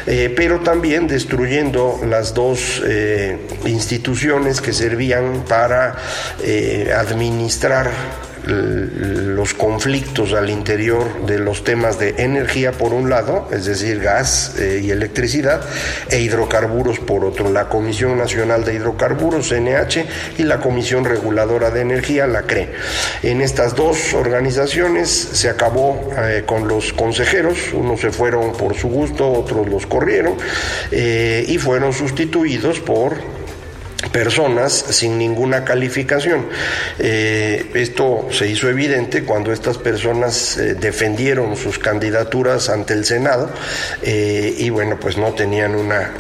eh, 0.07 0.33
pero 0.35 0.61
también 0.61 1.07
destruyendo 1.07 2.01
las 2.09 2.33
dos 2.33 2.83
eh, 2.87 3.39
instituciones 3.67 4.61
que 4.63 4.73
servían 4.73 5.45
para 5.47 5.97
administrar 6.97 7.91
los 8.45 9.55
conflictos 9.55 10.33
al 10.33 10.51
interior 10.51 11.27
de 11.27 11.39
los 11.39 11.65
temas 11.65 11.99
de 11.99 12.15
energía 12.19 12.73
por 12.73 12.93
un 12.93 13.09
lado, 13.09 13.49
es 13.53 13.67
decir, 13.67 14.01
gas 14.01 14.57
eh, 14.59 14.81
y 14.83 14.91
electricidad, 14.91 15.63
e 16.11 16.21
hidrocarburos 16.21 16.99
por 16.99 17.25
otro. 17.25 17.51
La 17.51 17.69
Comisión 17.69 18.19
Nacional 18.19 18.65
de 18.65 18.75
Hidrocarburos, 18.75 19.49
CNH, 19.49 20.05
y 20.39 20.43
la 20.43 20.61
Comisión 20.61 21.05
Reguladora 21.05 21.71
de 21.71 21.81
Energía, 21.81 22.27
la 22.27 22.43
CRE. 22.43 22.71
En 23.23 23.41
estas 23.41 23.77
dos 23.77 24.15
organizaciones 24.15 25.11
se 25.11 25.49
acabó 25.49 26.11
eh, 26.19 26.43
con 26.47 26.69
los 26.69 26.93
consejeros, 26.93 27.73
unos 27.73 28.01
se 28.01 28.11
fueron 28.11 28.53
por 28.53 28.75
su 28.75 28.89
gusto, 28.89 29.31
otros 29.31 29.69
los 29.69 29.87
corrieron, 29.87 30.35
eh, 30.91 31.45
y 31.47 31.59
fueron 31.59 31.93
sustituidos 31.93 32.81
por 32.81 33.42
personas 34.13 34.73
sin 34.91 35.19
ninguna 35.19 35.65
calificación. 35.65 36.47
Eh, 36.99 37.71
esto 37.75 38.29
se 38.31 38.47
hizo 38.47 38.69
evidente 38.69 39.25
cuando 39.25 39.53
estas 39.53 39.79
personas 39.79 40.59
eh, 40.59 40.75
defendieron 40.75 41.57
sus 41.57 41.79
candidaturas 41.79 42.69
ante 42.69 42.93
el 42.93 43.05
Senado 43.05 43.51
eh, 44.03 44.55
y 44.59 44.71
bueno, 44.71 44.99
pues 45.01 45.17
no 45.17 45.33
tenían 45.33 45.75
una 45.75 46.13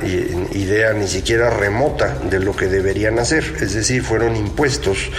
idea 0.53 0.93
ni 0.95 1.07
siquiera 1.07 1.51
remota 1.51 2.19
de 2.31 2.41
lo 2.41 2.57
que 2.57 2.67
deberían 2.67 3.19
hacer, 3.19 3.45
es 3.61 3.75
decir, 3.75 4.03
fueron 4.03 4.37
impuestos 4.37 5.11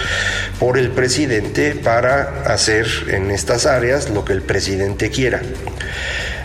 por 0.58 0.76
el 0.76 0.90
presidente 0.90 1.74
para 1.74 2.42
hacer 2.46 2.86
en 3.08 3.30
estas 3.30 3.66
áreas 3.66 4.10
lo 4.10 4.24
que 4.24 4.32
el 4.32 4.42
presidente 4.42 5.10
quiera. 5.10 5.40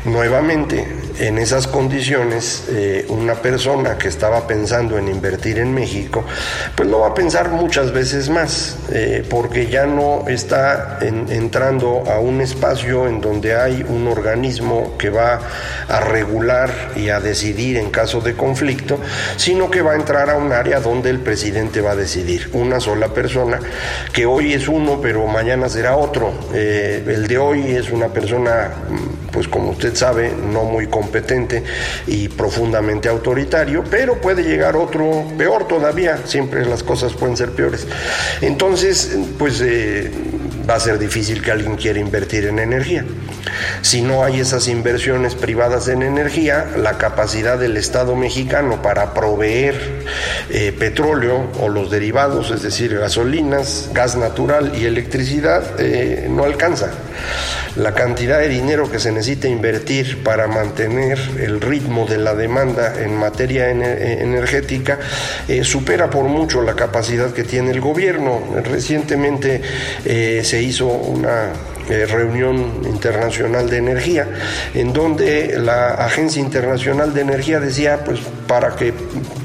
Nuevamente, 0.06 0.86
en 1.20 1.38
esas 1.38 1.68
condiciones, 1.68 2.66
eh, 2.70 3.06
una 3.10 3.36
persona 3.36 3.98
que 3.98 4.08
estaba 4.08 4.48
pensando 4.48 4.98
en 4.98 5.08
invertir 5.08 5.60
en 5.60 5.74
México, 5.74 6.24
pues 6.76 6.90
lo 6.90 7.00
va 7.00 7.10
a 7.10 7.14
pensar 7.14 7.50
muchas 7.50 7.92
veces 7.92 8.30
más, 8.30 8.78
eh, 8.92 9.26
porque 9.30 9.68
ya 9.68 9.86
no 9.86 10.28
está 10.28 11.00
entrando 11.02 12.04
a 12.08 12.20
un 12.20 12.42
espacio 12.42 13.08
en 13.08 13.22
donde 13.22 13.56
hay 13.56 13.86
un 13.88 14.08
organismo 14.08 14.96
que 14.98 15.10
va 15.10 15.42
a 15.88 16.00
regular 16.00 16.92
y 16.96 17.10
a 17.10 17.20
decidir 17.20 17.78
en 17.78 17.90
caso 17.90 18.22
de 18.22 18.36
conflicto, 18.36 19.00
sino 19.36 19.70
que 19.70 19.82
va 19.82 19.94
a 19.94 19.96
entrar 19.96 20.30
a 20.30 20.36
un 20.36 20.52
área 20.52 20.80
donde 20.80 21.10
el 21.10 21.20
presidente 21.20 21.82
va 21.82 21.92
a 21.92 21.96
decidir, 21.96 22.50
una 22.54 22.80
sola 22.80 23.10
persona, 23.10 23.60
que 24.14 24.26
hoy 24.26 24.54
es 24.54 24.68
uno, 24.68 25.00
pero 25.02 25.26
mañana 25.28 25.70
será 25.70 25.96
otro. 25.96 26.32
Eh, 26.54 27.04
el 27.08 27.28
de 27.28 27.38
hoy 27.38 27.76
es 27.76 27.92
una 27.92 28.08
persona, 28.08 28.72
pues 29.32 29.48
como 29.48 29.72
usted 29.72 29.96
sabe, 29.96 30.32
no 30.32 30.64
muy 30.64 30.88
competente 30.88 31.64
y 32.08 32.28
profundamente 32.30 33.10
autoritario, 33.10 33.84
pero 33.90 34.20
puede 34.20 34.44
llegar 34.44 34.76
otro 34.76 35.26
peor 35.38 35.68
todavía, 35.68 36.20
siempre 36.26 36.66
las 36.66 36.84
cosas 36.84 37.14
pueden 37.14 37.38
ser 37.38 37.52
peores. 37.52 37.88
Entonces, 38.42 39.18
pues 39.38 39.62
eh, 39.62 40.12
va 40.70 40.76
a 40.76 40.80
ser 40.80 41.00
difícil 41.00 41.42
que 41.42 41.52
alguien 41.52 41.76
quiera 41.76 42.00
invertir 42.00 42.46
en 42.46 42.60
energía. 42.60 43.06
Si 43.82 44.02
no 44.02 44.24
hay 44.24 44.40
esas 44.40 44.68
inversiones 44.68 45.36
privadas 45.36 45.88
en 45.88 46.04
energía, 46.04 46.68
la 46.78 46.98
capacidad 46.98 47.58
del 47.58 47.78
Estado 47.78 48.16
mexicano 48.16 48.82
para 48.82 49.14
proveer 49.14 50.06
eh, 50.52 50.72
petróleo 50.72 51.48
o 51.60 51.70
los 51.70 51.92
derivados, 51.92 52.50
es 52.50 52.64
decir, 52.64 52.98
gasolinas, 52.98 53.92
gas 53.94 54.16
natural 54.16 54.72
y 54.76 54.86
electricidad, 54.86 55.80
eh, 55.80 56.28
no 56.28 56.44
alcanza. 56.44 56.90
La 57.76 57.94
cantidad 57.94 58.40
de 58.40 58.50
dinero 58.50 58.90
que 58.90 58.98
se 58.98 59.12
necesita 59.12 59.48
invertir 59.48 60.24
para 60.24 60.48
mantener 60.48 61.20
el 61.40 61.62
ritmo 61.62 62.08
de 62.08 62.18
la 62.18 62.34
demanda 62.34 62.96
en 63.00 63.16
materia 63.16 63.70
energética 63.70 64.98
eh, 65.48 65.64
supera 65.64 66.10
por 66.10 66.24
mucho 66.24 66.64
la 66.64 66.74
capacidad 66.74 67.32
que 67.32 67.44
tiene 67.44 67.70
el 67.70 67.80
gobierno. 67.80 68.42
Recientemente 68.64 69.62
se 70.04 70.62
hizo 70.64 70.88
una 70.88 71.52
reunión 71.88 72.82
internacional 72.86 73.70
de 73.70 73.78
energía, 73.78 74.28
en 74.74 74.94
donde 74.94 75.60
la 75.60 75.90
Agencia 75.94 76.42
Internacional 76.42 77.14
de 77.14 77.22
Energía 77.22 77.60
decía, 77.60 78.04
pues 78.04 78.20
para 78.48 78.76
que 78.76 78.94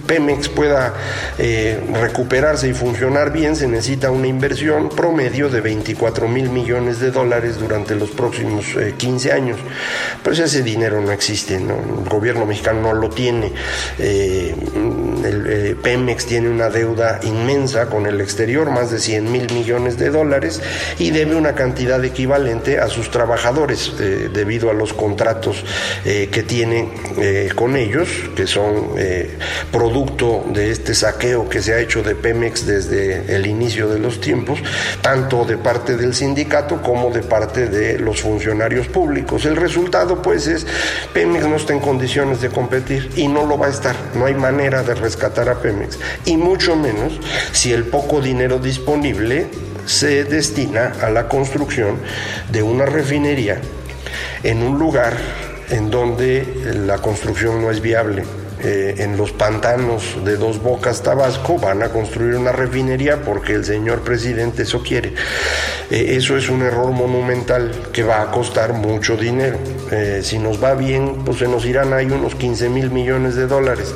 Pemex 0.07 0.49
pueda 0.49 0.95
eh, 1.39 1.81
recuperarse 2.01 2.69
y 2.69 2.75
funcionar 2.75 3.33
bien, 3.33 3.57
se 3.57 3.67
necesita 3.67 4.11
una 4.11 4.27
inversión 4.27 4.89
promedio 4.89 5.49
de 5.49 5.61
24 5.61 6.29
mil 6.29 6.51
millones 6.51 7.01
de 7.01 7.11
dólares 7.11 7.59
durante 7.59 7.95
los 7.95 8.11
próximos 8.11 8.65
15 8.97 9.29
eh, 9.29 9.33
años. 9.33 9.59
Pues 10.23 10.39
ese 10.39 10.63
dinero 10.63 11.01
no 11.01 11.13
existe, 11.13 11.57
el 11.57 12.09
gobierno 12.09 12.47
mexicano 12.47 12.81
no 12.83 12.95
lo 12.95 13.11
tiene. 13.11 13.53
el, 13.99 15.77
Pemex 15.83 16.27
tiene 16.27 16.49
una 16.49 16.71
deuda 16.71 17.21
inmensa 17.23 17.87
con 17.87 18.07
el 18.07 18.21
exterior, 18.21 18.71
más 18.71 18.91
de 18.91 18.99
100 18.99 19.31
mil 19.31 19.53
millones 19.53 19.99
de 19.99 20.11
dólares, 20.11 20.63
y 20.99 21.11
debe 21.11 21.35
una 21.35 21.55
cantidad 21.55 22.03
equivalente 22.05 22.79
a 22.79 22.89
sus 22.89 23.11
trabajadores 23.11 23.93
eh, 24.01 24.31
debido 24.33 24.71
a 24.71 24.75
los 24.75 24.93
contratos 24.93 25.65
eh, 26.05 26.29
que 26.31 26.43
tiene 26.43 26.89
eh, 27.19 27.51
con 27.55 27.77
ellos, 27.77 28.09
que 28.37 28.47
son 28.47 28.95
producto 29.95 30.45
de 30.53 30.73
este 30.73 30.93
saqueo 30.93 31.49
que 31.49 31.63
se 31.63 31.73
ha 31.73 31.79
hecho 31.79 32.03
de 32.03 32.17
Pemex 32.17 32.67
desde 32.67 33.33
el 33.33 33.47
inicio 33.47 33.89
de 33.89 34.01
los 34.01 34.21
tiempos, 34.21 34.59
tanto 35.01 35.45
de 35.45 35.57
parte 35.57 35.97
del 35.97 36.15
sindicato 36.15 36.83
como 36.83 37.11
de 37.11 37.23
parte 37.23 37.69
de 37.69 38.01
los 38.01 38.21
funcionarios 38.21 38.89
públicos. 38.89 39.45
El 39.45 39.55
resultado 39.55 40.21
pues 40.21 40.49
es 40.49 40.67
Pemex 41.13 41.47
no 41.47 41.55
está 41.55 41.75
en 41.75 41.79
condiciones 41.79 42.41
de 42.41 42.49
competir 42.49 43.13
y 43.15 43.29
no 43.29 43.47
lo 43.47 43.57
va 43.57 43.69
a 43.69 43.71
estar, 43.71 43.95
no 44.17 44.27
hay 44.27 44.35
manera 44.35 44.83
de 44.83 44.97
rescatar 44.97 45.49
a 45.49 45.61
Pemex 45.61 45.97
y 46.25 46.37
mucho 46.37 46.75
menos 46.75 47.21
si 47.53 47.73
el 47.73 47.85
poco 47.85 48.21
dinero 48.21 48.59
disponible 48.59 49.47
se 49.87 50.25
destina 50.25 50.95
a 51.03 51.11
la 51.11 51.29
construcción 51.29 51.99
de 52.51 52.65
una 52.65 52.85
refinería 52.85 53.61
en 54.43 54.61
un 54.65 54.77
lugar 54.77 55.17
en 55.71 55.89
donde 55.89 56.83
la 56.85 56.99
construcción 56.99 57.63
no 57.63 57.71
es 57.71 57.81
viable. 57.81 58.25
Eh, 58.65 58.95
en 58.99 59.19
los 59.19 59.33
pantanos 59.33 60.17
de 60.25 60.39
Dos 60.39 60.63
Bocas, 60.63 61.03
Tabasco, 61.03 61.59
van 61.59 61.83
a 61.83 61.91
construir 61.91 62.35
una 62.35 62.51
refinería 62.51 63.21
porque 63.21 63.53
el 63.53 63.65
señor 63.65 64.01
presidente 64.01 64.63
eso 64.63 64.83
quiere. 64.83 65.13
Eh, 65.91 66.15
eso 66.17 66.35
es 66.39 66.49
un 66.49 66.63
error 66.63 66.91
monumental 66.91 67.73
que 67.93 68.03
va 68.03 68.23
a 68.23 68.31
costar 68.31 68.73
mucho 68.73 69.19
dinero. 69.19 69.59
Eh, 69.91 70.21
si 70.23 70.39
nos 70.39 70.65
va 70.65 70.75
bien, 70.75 71.25
pues 71.27 71.39
se 71.39 71.49
nos 71.49 71.67
irán 71.67 71.93
ahí 71.93 72.07
unos 72.07 72.37
15 72.37 72.71
mil 72.71 72.91
millones 72.91 73.35
de 73.35 73.47
dólares 73.47 73.95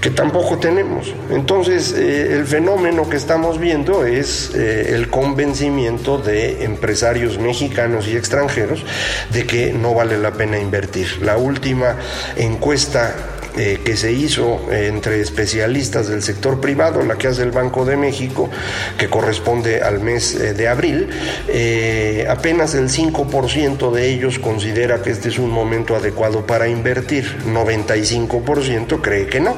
que 0.00 0.10
tampoco 0.10 0.58
tenemos. 0.58 1.14
Entonces, 1.30 1.92
el 1.92 2.44
fenómeno 2.44 3.08
que 3.08 3.16
estamos 3.16 3.60
viendo 3.60 4.04
es 4.04 4.52
el 4.52 5.08
convencimiento 5.10 6.18
de 6.18 6.64
empresarios 6.64 7.38
mexicanos 7.38 8.08
y 8.08 8.16
extranjeros 8.16 8.84
de 9.30 9.46
que 9.46 9.72
no 9.72 9.94
vale 9.94 10.18
la 10.18 10.32
pena 10.32 10.58
invertir. 10.58 11.22
La 11.22 11.36
última 11.36 11.98
encuesta 12.34 13.31
eh, 13.54 13.80
que 13.84 13.98
se 13.98 14.10
hizo 14.12 14.62
entre 14.72 15.20
especialistas 15.20 16.08
del 16.08 16.22
sector 16.22 16.58
privado, 16.58 17.02
la 17.02 17.16
que 17.16 17.28
hace 17.28 17.42
el 17.42 17.50
Banco 17.50 17.84
de 17.84 17.98
México, 17.98 18.48
que 18.96 19.10
corresponde 19.10 19.82
al 19.82 20.00
mes 20.00 20.34
eh, 20.34 20.54
de 20.54 20.68
abril, 20.68 21.10
eh, 21.48 22.26
apenas 22.30 22.74
el 22.74 22.88
5% 22.88 23.92
de 23.92 24.08
ellos 24.08 24.38
considera 24.38 25.02
que 25.02 25.10
este 25.10 25.28
es 25.28 25.38
un 25.38 25.50
momento 25.50 25.94
adecuado 25.94 26.46
para 26.46 26.66
invertir, 26.66 27.26
95% 27.44 29.02
cree 29.02 29.26
que 29.26 29.40
no. 29.40 29.54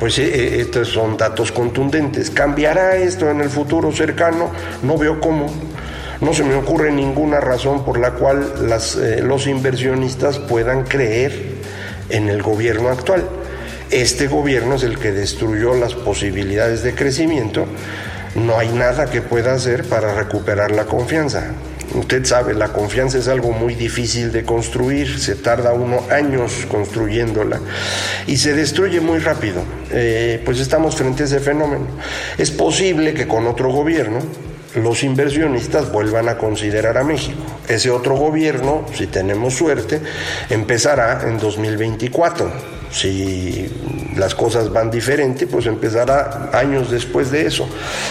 pues 0.00 0.18
estos 0.18 0.88
son 0.88 1.18
datos 1.18 1.52
contundentes. 1.52 2.30
¿Cambiará 2.30 2.96
esto 2.96 3.30
en 3.30 3.42
el 3.42 3.50
futuro 3.50 3.92
cercano? 3.92 4.50
No 4.82 4.96
veo 4.96 5.20
cómo. 5.20 5.52
No 6.22 6.32
se 6.32 6.42
me 6.42 6.54
ocurre 6.54 6.90
ninguna 6.90 7.38
razón 7.40 7.84
por 7.84 7.98
la 7.98 8.12
cual 8.12 8.66
las, 8.66 8.96
los 8.96 9.46
inversionistas 9.46 10.38
puedan 10.38 10.84
creer 10.84 11.53
en 12.08 12.28
el 12.28 12.42
gobierno 12.42 12.88
actual. 12.88 13.24
Este 13.90 14.26
gobierno 14.26 14.74
es 14.74 14.82
el 14.82 14.98
que 14.98 15.12
destruyó 15.12 15.74
las 15.74 15.94
posibilidades 15.94 16.82
de 16.82 16.94
crecimiento. 16.94 17.66
No 18.34 18.58
hay 18.58 18.68
nada 18.68 19.06
que 19.06 19.22
pueda 19.22 19.54
hacer 19.54 19.84
para 19.84 20.14
recuperar 20.14 20.72
la 20.72 20.86
confianza. 20.86 21.52
Usted 21.94 22.24
sabe, 22.24 22.54
la 22.54 22.72
confianza 22.72 23.18
es 23.18 23.28
algo 23.28 23.52
muy 23.52 23.74
difícil 23.74 24.32
de 24.32 24.44
construir, 24.44 25.20
se 25.20 25.36
tarda 25.36 25.72
uno 25.72 26.02
años 26.10 26.66
construyéndola 26.68 27.60
y 28.26 28.36
se 28.36 28.54
destruye 28.54 29.00
muy 29.00 29.20
rápido. 29.20 29.62
Eh, 29.92 30.42
pues 30.44 30.58
estamos 30.58 30.96
frente 30.96 31.22
a 31.22 31.26
ese 31.26 31.38
fenómeno. 31.38 31.86
Es 32.36 32.50
posible 32.50 33.14
que 33.14 33.28
con 33.28 33.46
otro 33.46 33.70
gobierno 33.70 34.18
los 34.74 35.02
inversionistas 35.02 35.92
vuelvan 35.92 36.28
a 36.28 36.38
considerar 36.38 36.98
a 36.98 37.04
México. 37.04 37.42
Ese 37.68 37.90
otro 37.90 38.16
gobierno, 38.16 38.84
si 38.94 39.06
tenemos 39.06 39.54
suerte, 39.54 40.00
empezará 40.50 41.28
en 41.28 41.38
2024 41.38 42.83
si 42.94 43.68
las 44.16 44.34
cosas 44.34 44.72
van 44.72 44.90
diferente, 44.90 45.48
pues 45.48 45.66
empezará 45.66 46.50
años 46.52 46.90
después 46.90 47.30
de 47.32 47.46
eso. 47.46 47.66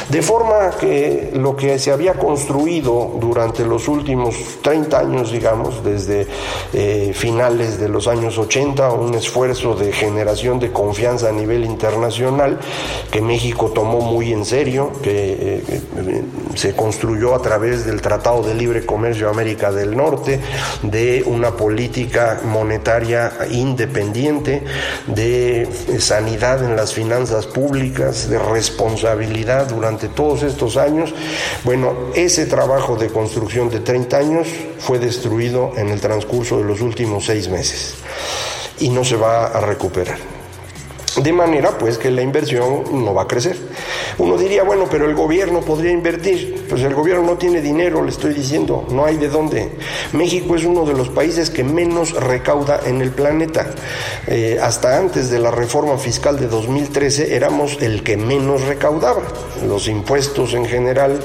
De 0.09 0.21
forma 0.21 0.71
que 0.79 1.31
lo 1.33 1.55
que 1.55 1.79
se 1.79 1.91
había 1.91 2.15
construido 2.15 3.17
durante 3.19 3.65
los 3.65 3.87
últimos 3.87 4.35
30 4.61 4.99
años, 4.99 5.31
digamos, 5.31 5.83
desde 5.83 6.27
eh, 6.73 7.11
finales 7.15 7.79
de 7.79 7.87
los 7.87 8.07
años 8.07 8.37
80, 8.37 8.91
un 8.91 9.13
esfuerzo 9.13 9.75
de 9.75 9.93
generación 9.93 10.59
de 10.59 10.71
confianza 10.71 11.29
a 11.29 11.31
nivel 11.31 11.63
internacional 11.63 12.59
que 13.09 13.21
México 13.21 13.71
tomó 13.71 14.01
muy 14.01 14.33
en 14.33 14.43
serio, 14.43 14.91
que 15.01 15.63
eh, 15.67 16.23
se 16.55 16.75
construyó 16.75 17.35
a 17.35 17.41
través 17.41 17.85
del 17.85 18.01
Tratado 18.01 18.43
de 18.43 18.53
Libre 18.53 18.85
Comercio 18.85 19.29
América 19.29 19.71
del 19.71 19.95
Norte, 19.95 20.41
de 20.81 21.23
una 21.25 21.51
política 21.51 22.41
monetaria 22.43 23.31
independiente, 23.51 24.63
de 25.07 25.67
sanidad 25.99 26.63
en 26.63 26.75
las 26.75 26.93
finanzas 26.93 27.45
públicas, 27.45 28.29
de 28.29 28.39
responsabilidad 28.39 29.67
durante 29.67 30.07
todos 30.07 30.43
estos 30.43 30.77
años. 30.77 31.13
Bueno, 31.63 31.93
ese 32.15 32.45
trabajo 32.45 32.95
de 32.95 33.07
construcción 33.07 33.69
de 33.69 33.79
30 33.79 34.17
años 34.17 34.47
fue 34.79 34.99
destruido 34.99 35.71
en 35.77 35.89
el 35.89 35.99
transcurso 35.99 36.57
de 36.57 36.65
los 36.65 36.81
últimos 36.81 37.25
seis 37.25 37.49
meses 37.49 37.95
y 38.79 38.89
no 38.89 39.03
se 39.03 39.15
va 39.15 39.47
a 39.47 39.61
recuperar. 39.61 40.17
De 41.21 41.31
manera 41.31 41.77
pues 41.77 41.97
que 41.97 42.09
la 42.09 42.21
inversión 42.21 43.05
no 43.05 43.13
va 43.13 43.23
a 43.23 43.27
crecer. 43.27 43.57
Uno 44.17 44.37
diría, 44.37 44.63
bueno, 44.63 44.87
pero 44.89 45.05
el 45.05 45.15
gobierno 45.15 45.61
podría 45.61 45.91
invertir. 45.91 46.65
Pues 46.69 46.81
el 46.81 46.93
gobierno 46.93 47.23
no 47.23 47.37
tiene 47.37 47.61
dinero, 47.61 48.03
le 48.03 48.09
estoy 48.09 48.33
diciendo, 48.33 48.85
no 48.91 49.05
hay 49.05 49.17
de 49.17 49.29
dónde. 49.29 49.69
México 50.13 50.55
es 50.55 50.63
uno 50.65 50.85
de 50.85 50.93
los 50.93 51.09
países 51.09 51.49
que 51.49 51.63
menos 51.63 52.13
recauda 52.13 52.81
en 52.85 53.01
el 53.01 53.11
planeta. 53.11 53.71
Eh, 54.27 54.59
hasta 54.61 54.97
antes 54.97 55.29
de 55.29 55.39
la 55.39 55.51
reforma 55.51 55.97
fiscal 55.97 56.39
de 56.39 56.47
2013 56.47 57.35
éramos 57.35 57.81
el 57.81 58.03
que 58.03 58.17
menos 58.17 58.61
recaudaba. 58.61 59.23
Los 59.67 59.87
impuestos 59.87 60.53
en 60.53 60.65
general 60.65 61.19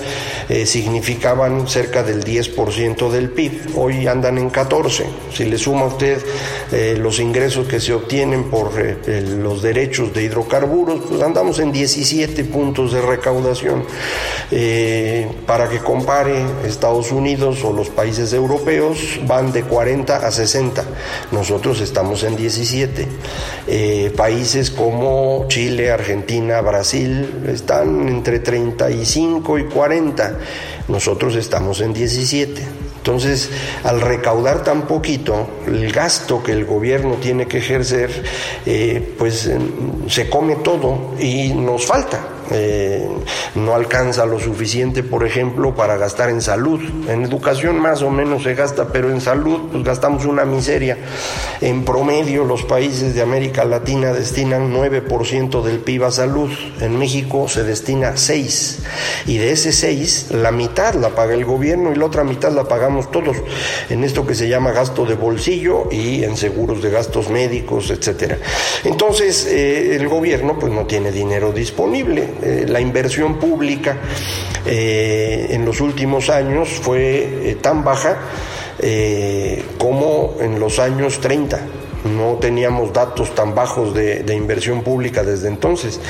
eh, 0.48 0.66
significaban 0.66 1.68
cerca 1.68 2.02
del 2.02 2.24
10% 2.24 3.10
del 3.10 3.30
PIB. 3.30 3.76
Hoy 3.76 4.06
andan 4.06 4.38
en 4.38 4.50
14. 4.50 5.06
Si 5.32 5.44
le 5.44 5.58
suma 5.58 5.86
usted 5.86 6.22
eh, 6.72 6.96
los 6.98 7.20
ingresos 7.20 7.66
que 7.66 7.80
se 7.80 7.92
obtienen 7.92 8.44
por 8.44 8.72
los 9.08 9.62
derechos 9.62 10.12
de 10.12 10.24
hidrocarburos, 10.24 11.00
pues 11.08 11.22
andamos 11.22 11.58
en 11.58 11.72
17 11.72 12.44
puntos 12.44 12.77
de 12.86 13.02
recaudación. 13.02 13.82
Eh, 14.50 15.28
para 15.46 15.68
que 15.68 15.78
compare, 15.78 16.44
Estados 16.64 17.10
Unidos 17.10 17.64
o 17.64 17.72
los 17.72 17.88
países 17.88 18.32
europeos 18.32 19.20
van 19.26 19.52
de 19.52 19.64
40 19.64 20.16
a 20.16 20.30
60, 20.30 20.84
nosotros 21.32 21.80
estamos 21.80 22.22
en 22.22 22.36
17. 22.36 23.08
Eh, 23.66 24.12
países 24.16 24.70
como 24.70 25.46
Chile, 25.48 25.90
Argentina, 25.90 26.60
Brasil 26.60 27.44
están 27.48 28.08
entre 28.08 28.38
35 28.38 29.58
y 29.58 29.64
40, 29.64 30.38
nosotros 30.86 31.34
estamos 31.34 31.80
en 31.80 31.92
17. 31.92 32.62
Entonces, 32.98 33.48
al 33.84 34.00
recaudar 34.00 34.64
tan 34.64 34.86
poquito, 34.86 35.48
el 35.66 35.90
gasto 35.92 36.42
que 36.42 36.52
el 36.52 36.66
gobierno 36.66 37.14
tiene 37.14 37.46
que 37.46 37.58
ejercer, 37.58 38.10
eh, 38.66 39.14
pues 39.16 39.50
se 40.08 40.28
come 40.28 40.56
todo 40.56 41.14
y 41.18 41.54
nos 41.54 41.86
falta. 41.86 42.37
Eh, 42.50 43.06
no 43.54 43.74
alcanza 43.74 44.26
lo 44.26 44.38
suficiente, 44.38 45.02
por 45.02 45.26
ejemplo, 45.26 45.74
para 45.74 45.96
gastar 45.96 46.30
en 46.30 46.40
salud. 46.40 46.80
En 47.08 47.24
educación 47.24 47.78
más 47.78 48.02
o 48.02 48.10
menos 48.10 48.42
se 48.42 48.54
gasta, 48.54 48.88
pero 48.88 49.10
en 49.10 49.20
salud 49.20 49.68
pues 49.70 49.84
gastamos 49.84 50.24
una 50.24 50.44
miseria. 50.44 50.96
En 51.60 51.84
promedio 51.84 52.44
los 52.44 52.64
países 52.64 53.14
de 53.14 53.22
América 53.22 53.64
Latina 53.64 54.12
destinan 54.12 54.72
9% 54.72 55.62
del 55.62 55.78
PIB 55.80 56.04
a 56.04 56.10
salud. 56.10 56.50
En 56.80 56.98
México 56.98 57.48
se 57.48 57.64
destina 57.64 58.16
6. 58.16 58.78
Y 59.26 59.38
de 59.38 59.52
ese 59.52 59.72
6, 59.72 60.28
la 60.32 60.52
mitad 60.52 60.94
la 60.94 61.10
paga 61.10 61.34
el 61.34 61.44
gobierno 61.44 61.92
y 61.92 61.96
la 61.96 62.06
otra 62.06 62.24
mitad 62.24 62.52
la 62.52 62.64
pagamos 62.64 63.10
todos 63.10 63.36
en 63.90 64.04
esto 64.04 64.26
que 64.26 64.34
se 64.34 64.48
llama 64.48 64.72
gasto 64.72 65.04
de 65.04 65.14
bolsillo 65.14 65.88
y 65.90 66.24
en 66.24 66.36
seguros 66.36 66.82
de 66.82 66.90
gastos 66.90 67.28
médicos, 67.28 67.90
etcétera. 67.90 68.38
Entonces, 68.84 69.46
eh, 69.46 69.96
el 69.96 70.08
gobierno 70.08 70.58
pues 70.58 70.72
no 70.72 70.86
tiene 70.86 71.12
dinero 71.12 71.52
disponible 71.52 72.28
eh, 72.42 72.66
la 72.68 72.80
inversión 72.80 73.38
pública 73.38 73.96
eh, 74.64 75.48
en 75.50 75.64
los 75.64 75.80
últimos 75.80 76.30
años 76.30 76.68
fue 76.68 77.50
eh, 77.50 77.58
tan 77.60 77.84
baja 77.84 78.16
como 79.76 80.36
en 80.38 80.60
los 80.60 80.78
años 80.78 81.20
30 81.20 81.58
no 82.04 82.34
teníamos 82.40 82.92
datos 82.92 83.34
tan 83.34 83.54
bajos 83.54 83.94
de, 83.94 84.34
inversión 84.34 84.82
pública 84.82 85.22
desde 85.22 85.48
entonces. 85.48 86.00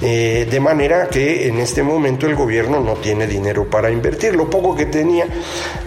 Eh, 0.00 0.46
de 0.50 0.60
manera 0.60 1.08
que 1.08 1.48
en 1.48 1.58
este 1.58 1.82
momento 1.82 2.26
el 2.26 2.34
gobierno 2.34 2.80
no 2.80 2.94
tiene 2.94 3.26
dinero 3.26 3.68
para 3.68 3.90
invertir. 3.90 4.34
Lo 4.34 4.48
poco 4.48 4.74
que 4.74 4.86
tenía, 4.86 5.26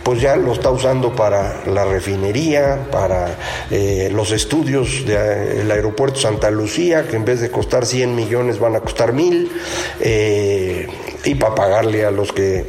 pues 0.03 0.21
ya 0.21 0.35
lo 0.35 0.53
está 0.53 0.69
usando 0.69 1.15
para 1.15 1.65
la 1.65 1.85
refinería, 1.85 2.87
para 2.91 3.35
eh, 3.71 4.09
los 4.11 4.31
estudios 4.31 5.05
del 5.05 5.69
aeropuerto 5.71 6.19
Santa 6.19 6.51
Lucía, 6.51 7.07
que 7.07 7.15
en 7.15 7.25
vez 7.25 7.41
de 7.41 7.49
costar 7.49 7.85
100 7.85 8.15
millones 8.15 8.59
van 8.59 8.75
a 8.75 8.79
costar 8.81 9.13
mil. 9.13 9.51
Eh, 9.99 10.87
y 11.23 11.35
para 11.35 11.55
pagarle 11.55 12.05
a 12.05 12.11
los 12.11 12.31
que 12.31 12.65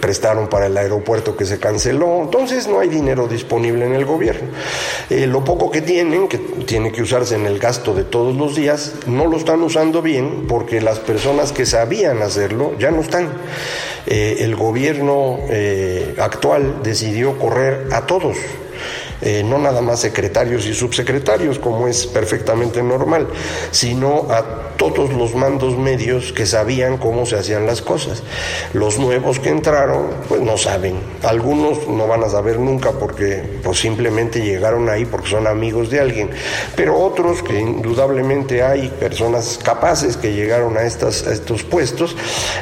prestaron 0.00 0.48
para 0.48 0.66
el 0.66 0.76
aeropuerto 0.76 1.36
que 1.36 1.44
se 1.44 1.58
canceló. 1.58 2.22
Entonces 2.22 2.66
no 2.66 2.80
hay 2.80 2.88
dinero 2.88 3.28
disponible 3.28 3.86
en 3.86 3.94
el 3.94 4.04
gobierno. 4.04 4.48
lo 5.10 5.44
poco 5.44 5.70
que 5.70 5.82
tienen, 5.82 6.28
que 6.28 6.38
tiene 6.38 6.90
que 6.90 7.02
usarse 7.02 7.36
en 7.36 7.46
el 7.46 7.58
gasto 7.58 7.94
de 7.94 8.04
todos 8.04 8.34
los 8.36 8.56
días, 8.56 8.94
no 9.06 9.26
lo 9.26 9.36
están 9.36 9.62
usando 9.62 10.02
bien 10.02 10.46
porque 10.48 10.80
las 10.80 10.98
personas 10.98 11.52
que 11.52 11.66
sabían 11.66 12.22
hacerlo 12.22 12.74
ya 12.78 12.90
no 12.90 13.00
están. 13.00 13.28
Eh, 14.06 14.38
el 14.40 14.56
gobierno 14.56 15.38
eh, 15.48 16.14
actual 16.18 16.82
decidió 16.82 17.38
correr 17.38 17.88
a 17.92 18.06
todos. 18.06 18.36
Eh, 19.20 19.42
no 19.44 19.58
nada 19.58 19.80
más 19.80 20.00
secretarios 20.00 20.66
y 20.66 20.74
subsecretarios, 20.74 21.58
como 21.58 21.86
es 21.86 22.06
perfectamente 22.06 22.82
normal, 22.82 23.28
sino 23.70 24.26
a 24.30 24.72
todos 24.76 25.12
los 25.12 25.34
mandos 25.36 25.78
medios 25.78 26.32
que 26.32 26.44
sabían 26.44 26.98
cómo 26.98 27.24
se 27.24 27.36
hacían 27.36 27.66
las 27.66 27.82
cosas. 27.82 28.22
Los 28.72 28.98
nuevos 28.98 29.38
que 29.38 29.50
entraron, 29.50 30.08
pues 30.28 30.40
no 30.40 30.58
saben. 30.58 30.98
Algunos 31.22 31.86
no 31.86 32.08
van 32.08 32.24
a 32.24 32.28
saber 32.28 32.58
nunca 32.58 32.90
porque 32.90 33.60
pues 33.62 33.78
simplemente 33.78 34.40
llegaron 34.40 34.88
ahí 34.88 35.04
porque 35.04 35.28
son 35.28 35.46
amigos 35.46 35.88
de 35.88 36.00
alguien. 36.00 36.30
Pero 36.74 36.98
otros, 36.98 37.44
que 37.44 37.60
indudablemente 37.60 38.62
hay 38.64 38.88
personas 38.88 39.58
capaces 39.62 40.16
que 40.16 40.32
llegaron 40.32 40.76
a, 40.76 40.82
estas, 40.82 41.26
a 41.28 41.32
estos 41.32 41.62
puestos, 41.62 42.16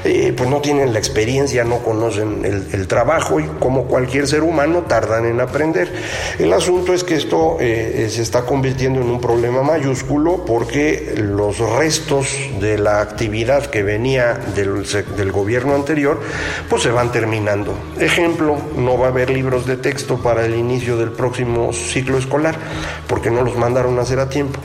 eh, 0.05 0.35
pues 0.37 0.51
no 0.51 0.61
tienen 0.61 0.93
la 0.93 0.99
experiencia, 0.99 1.65
no 1.65 1.79
conocen 1.79 2.45
el, 2.45 2.69
el 2.73 2.87
trabajo 2.87 3.41
y 3.41 3.45
como 3.59 3.85
cualquier 3.85 4.27
ser 4.27 4.43
humano 4.43 4.83
tardan 4.87 5.25
en 5.25 5.41
aprender. 5.41 5.91
El 6.39 6.53
asunto 6.53 6.95
es 6.95 7.05
que 7.05 7.17
esto 7.17 7.59
eh, 7.61 8.09
se 8.11 8.23
está 8.23 8.43
convirtiendo 8.43 9.01
en 9.01 9.09
un 9.09 9.21
problema 9.21 9.63
mayúsculo 9.63 10.45
porque 10.45 11.15
los 11.17 11.59
restos 11.59 12.29
de 12.61 12.79
la 12.79 13.01
actividad 13.01 13.67
que 13.67 13.83
venía 13.83 14.35
del, 14.55 15.33
gobierno 15.33 15.75
anterior, 15.75 16.21
pues 16.69 16.83
se 16.83 16.91
van 16.91 17.13
terminando. 17.13 17.75
Ejemplo, 17.99 18.57
no 18.77 18.99
va 18.99 19.07
a 19.07 19.11
haber 19.11 19.31
libros 19.31 19.67
de 19.67 19.77
texto 19.77 20.19
para 20.19 20.45
el 20.45 20.55
inicio 20.55 20.97
del 20.97 21.11
próximo 21.13 21.73
ciclo 21.73 22.19
escolar, 22.19 22.57
porque 23.07 23.31
no 23.31 23.43
los 23.43 23.57
mandaron 23.57 23.99
a 23.99 24.03
hacer 24.03 24.19
a 24.21 24.29
tiempo. 24.29 24.61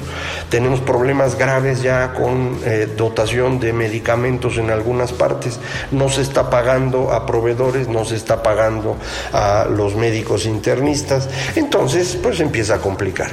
Tenemos 0.49 0.79
problemas 0.79 1.38
graves 1.38 1.81
ya 1.81 2.13
con 2.13 2.60
eh, 2.65 2.88
dotación 2.95 3.60
de 3.60 3.73
medicamentos 3.73 4.58
en 4.58 4.69
algunas 4.69 5.12
partes. 5.12 5.60
No 5.91 6.10
se 6.10 6.21
está 6.21 6.49
pagando 6.49 7.12
a 7.12 7.25
proveedores, 7.25 7.88
no 7.88 8.05
se 8.05 8.15
está 8.15 8.43
pagando 8.43 8.97
a 9.34 9.67
los 9.69 9.95
médicos 9.95 10.45
internistas. 10.45 11.27
Entonces, 11.56 12.17
pues 12.21 12.39
empieza 12.39 12.76
a 12.76 12.78
complicar. 12.80 13.32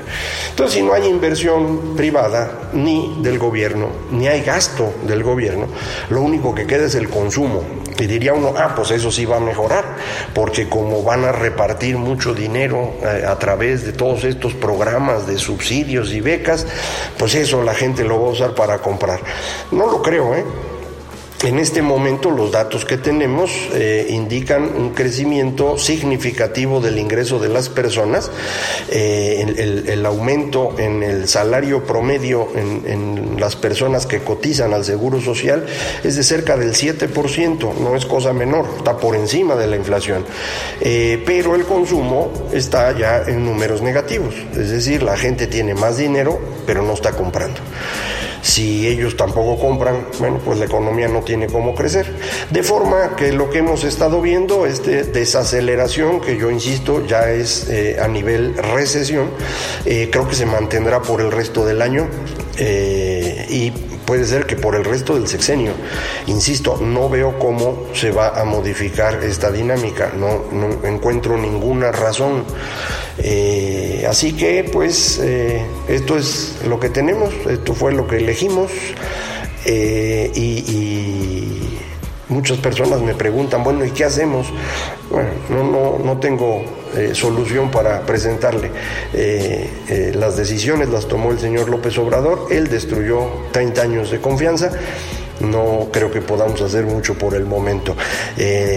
Entonces, 0.50 0.74
si 0.74 0.82
no 0.82 0.92
hay 0.92 1.06
inversión 1.06 1.94
privada, 1.96 2.70
ni 2.72 3.18
del 3.20 3.38
gobierno, 3.38 3.88
ni 4.10 4.28
hay 4.28 4.42
gasto 4.42 4.94
del 5.06 5.22
gobierno, 5.22 5.66
lo 6.10 6.22
único 6.22 6.54
que 6.54 6.66
queda 6.66 6.86
es 6.86 6.94
el 6.94 7.08
consumo. 7.08 7.62
Y 7.98 8.06
diría 8.06 8.34
uno, 8.34 8.54
ah, 8.56 8.72
pues 8.74 8.90
eso 8.90 9.12
sí 9.12 9.26
va 9.26 9.36
a 9.36 9.40
mejorar, 9.40 9.84
porque 10.34 10.68
como 10.68 11.02
van 11.02 11.24
a 11.24 11.32
repartir 11.32 11.98
mucho 11.98 12.34
dinero 12.34 12.94
eh, 13.02 13.24
a 13.26 13.38
través 13.38 13.84
de 13.84 13.92
todos 13.92 14.24
estos 14.24 14.54
programas 14.54 15.26
de 15.26 15.38
subsidios 15.38 16.12
y 16.12 16.20
becas, 16.20 16.66
pues 17.18 17.34
eso 17.34 17.62
la 17.62 17.74
gente 17.74 18.04
lo 18.04 18.20
va 18.20 18.28
a 18.28 18.32
usar 18.32 18.54
para 18.54 18.78
comprar. 18.78 19.20
No 19.70 19.90
lo 19.90 20.02
creo, 20.02 20.34
¿eh? 20.34 20.44
En 21.42 21.58
este 21.58 21.82
momento 21.82 22.30
los 22.30 22.52
datos 22.52 22.84
que 22.84 22.96
tenemos 22.96 23.50
eh, 23.74 24.06
indican 24.10 24.62
un 24.62 24.90
crecimiento 24.90 25.76
significativo 25.76 26.80
del 26.80 26.98
ingreso 26.98 27.40
de 27.40 27.48
las 27.48 27.68
personas, 27.68 28.30
eh, 28.88 29.84
el, 29.88 30.06
aumento 30.06 30.76
en 30.78 31.02
el 31.02 31.28
salario 31.28 31.82
promedio 31.84 32.48
en, 32.54 33.40
las 33.40 33.56
personas 33.56 34.06
que 34.06 34.20
cotizan 34.20 34.72
al 34.72 34.84
Seguro 34.84 35.20
Social 35.20 35.66
es 36.04 36.14
de 36.14 36.22
cerca 36.22 36.56
del 36.56 36.74
7%, 36.74 37.74
no 37.74 37.96
es 37.96 38.06
cosa 38.06 38.32
menor, 38.32 38.68
está 38.78 38.96
por 38.96 39.16
encima 39.16 39.56
de 39.56 39.66
la 39.66 39.76
inflación, 39.76 40.24
eh, 40.80 41.20
pero 41.26 41.56
el 41.56 41.64
consumo 41.64 42.30
está 42.52 42.96
ya 42.96 43.22
en 43.26 43.44
números 43.44 43.82
negativos, 43.82 44.34
es 44.52 44.70
decir, 44.70 45.02
la 45.02 45.16
gente 45.16 45.48
tiene 45.48 45.74
más 45.74 45.96
dinero 45.96 46.38
pero 46.66 46.82
no 46.82 46.92
está 46.92 47.12
comprando. 47.12 47.60
Si 48.42 48.88
ellos 48.88 49.16
tampoco 49.16 49.56
compran, 49.58 50.08
bueno, 50.18 50.40
pues 50.44 50.58
la 50.58 50.64
economía 50.64 51.08
no 51.08 51.20
tiene 51.20 51.46
cómo 51.46 51.74
crecer. 51.74 52.12
De 52.50 52.62
forma 52.62 53.14
que 53.16 53.32
lo 53.32 53.50
que 53.50 53.58
hemos 53.58 53.84
estado 53.84 54.20
viendo 54.20 54.66
es 54.66 54.84
de 54.84 55.04
desaceleración, 55.04 56.20
que 56.20 56.36
yo 56.36 56.50
insisto, 56.50 57.06
ya 57.06 57.30
es 57.30 57.68
eh, 57.68 57.98
a 58.02 58.08
nivel 58.08 58.56
recesión, 58.56 59.30
eh, 59.84 60.08
creo 60.10 60.28
que 60.28 60.34
se 60.34 60.44
mantendrá 60.44 61.00
por 61.00 61.20
el 61.20 61.30
resto 61.30 61.64
del 61.64 61.80
año 61.80 62.08
eh, 62.58 63.46
y 63.48 63.72
puede 64.06 64.24
ser 64.26 64.46
que 64.46 64.56
por 64.56 64.74
el 64.74 64.84
resto 64.84 65.14
del 65.14 65.28
sexenio. 65.28 65.72
Insisto, 66.26 66.78
no 66.78 67.08
veo 67.08 67.38
cómo 67.38 67.86
se 67.94 68.10
va 68.10 68.40
a 68.40 68.44
modificar 68.44 69.22
esta 69.22 69.50
dinámica, 69.50 70.12
no, 70.16 70.44
no 70.52 70.86
encuentro 70.86 71.36
ninguna 71.36 71.92
razón. 71.92 72.44
Eh, 73.18 74.06
así 74.08 74.32
que 74.32 74.64
pues 74.64 75.20
eh, 75.22 75.64
esto 75.88 76.16
es 76.16 76.58
lo 76.66 76.80
que 76.80 76.88
tenemos, 76.88 77.32
esto 77.48 77.74
fue 77.74 77.92
lo 77.92 78.06
que 78.06 78.16
elegimos 78.16 78.70
eh, 79.64 80.30
y, 80.34 81.71
muchas 82.32 82.58
personas 82.58 83.00
me 83.00 83.14
preguntan, 83.14 83.62
bueno, 83.62 83.84
¿y 83.84 83.90
qué 83.90 84.04
hacemos? 84.04 84.46
Bueno, 85.10 85.30
no, 85.50 85.64
no, 85.64 85.98
no 85.98 86.18
tengo 86.18 86.64
solución 87.12 87.70
para 87.70 88.00
presentarle. 88.02 88.70
las 90.14 90.36
decisiones 90.36 90.88
las 90.88 91.06
tomó 91.06 91.30
el 91.30 91.38
señor 91.38 91.68
López 91.68 91.96
Obrador, 91.98 92.48
él 92.50 92.68
destruyó 92.68 93.28
30 93.52 93.82
años 93.82 94.10
de 94.10 94.20
confianza 94.20 94.70
no 95.42 95.88
creo 95.90 96.10
que 96.10 96.20
podamos 96.20 96.60
hacer 96.62 96.84
mucho 96.84 97.14
por 97.14 97.34
el 97.34 97.44
momento. 97.44 97.96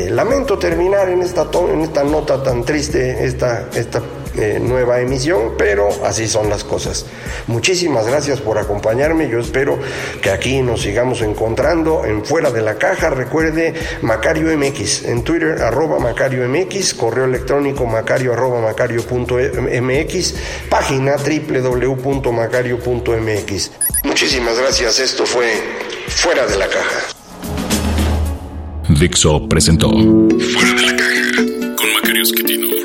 lamento 0.09 0.57
terminar 0.57 1.09
en 1.09 1.21
esta, 1.21 1.47
en 1.71 1.81
esta 1.81 2.03
nota 2.03 2.41
tan 2.41 2.63
triste, 2.63 3.25
esta, 3.25 3.69
esta 3.75 4.01
eh, 4.37 4.59
nueva 4.61 4.99
emisión, 4.99 5.53
pero 5.57 5.89
así 6.05 6.27
son 6.27 6.49
las 6.49 6.63
cosas. 6.63 7.05
Muchísimas 7.47 8.05
gracias 8.07 8.39
por 8.41 8.57
acompañarme. 8.57 9.29
Yo 9.29 9.39
espero 9.39 9.79
que 10.21 10.29
aquí 10.29 10.61
nos 10.61 10.81
sigamos 10.81 11.21
encontrando 11.21 12.03
en 12.05 12.25
Fuera 12.25 12.51
de 12.51 12.61
la 12.61 12.75
Caja. 12.75 13.09
Recuerde 13.09 13.73
Macario 14.01 14.55
MX 14.57 15.05
en 15.05 15.23
Twitter, 15.23 15.61
arroba 15.61 15.99
Macario 15.99 16.47
MX, 16.47 16.93
correo 16.93 17.25
electrónico 17.25 17.85
macario 17.85 18.31
arroba 18.33 18.61
macario.mx, 18.61 20.35
página 20.69 21.15
www.macario.mx. 21.17 23.71
Muchísimas 24.03 24.59
gracias. 24.59 24.99
Esto 24.99 25.25
fue 25.25 25.53
Fuera 26.07 26.45
de 26.45 26.57
la 26.57 26.67
Caja. 26.67 26.99
Dixo 28.99 29.47
presentó 29.49 29.89
Fuera 29.89 30.73
de 30.73 30.81
la 30.81 30.95
Caja 30.95 31.31
con 31.75 31.91
Macario. 31.93 32.84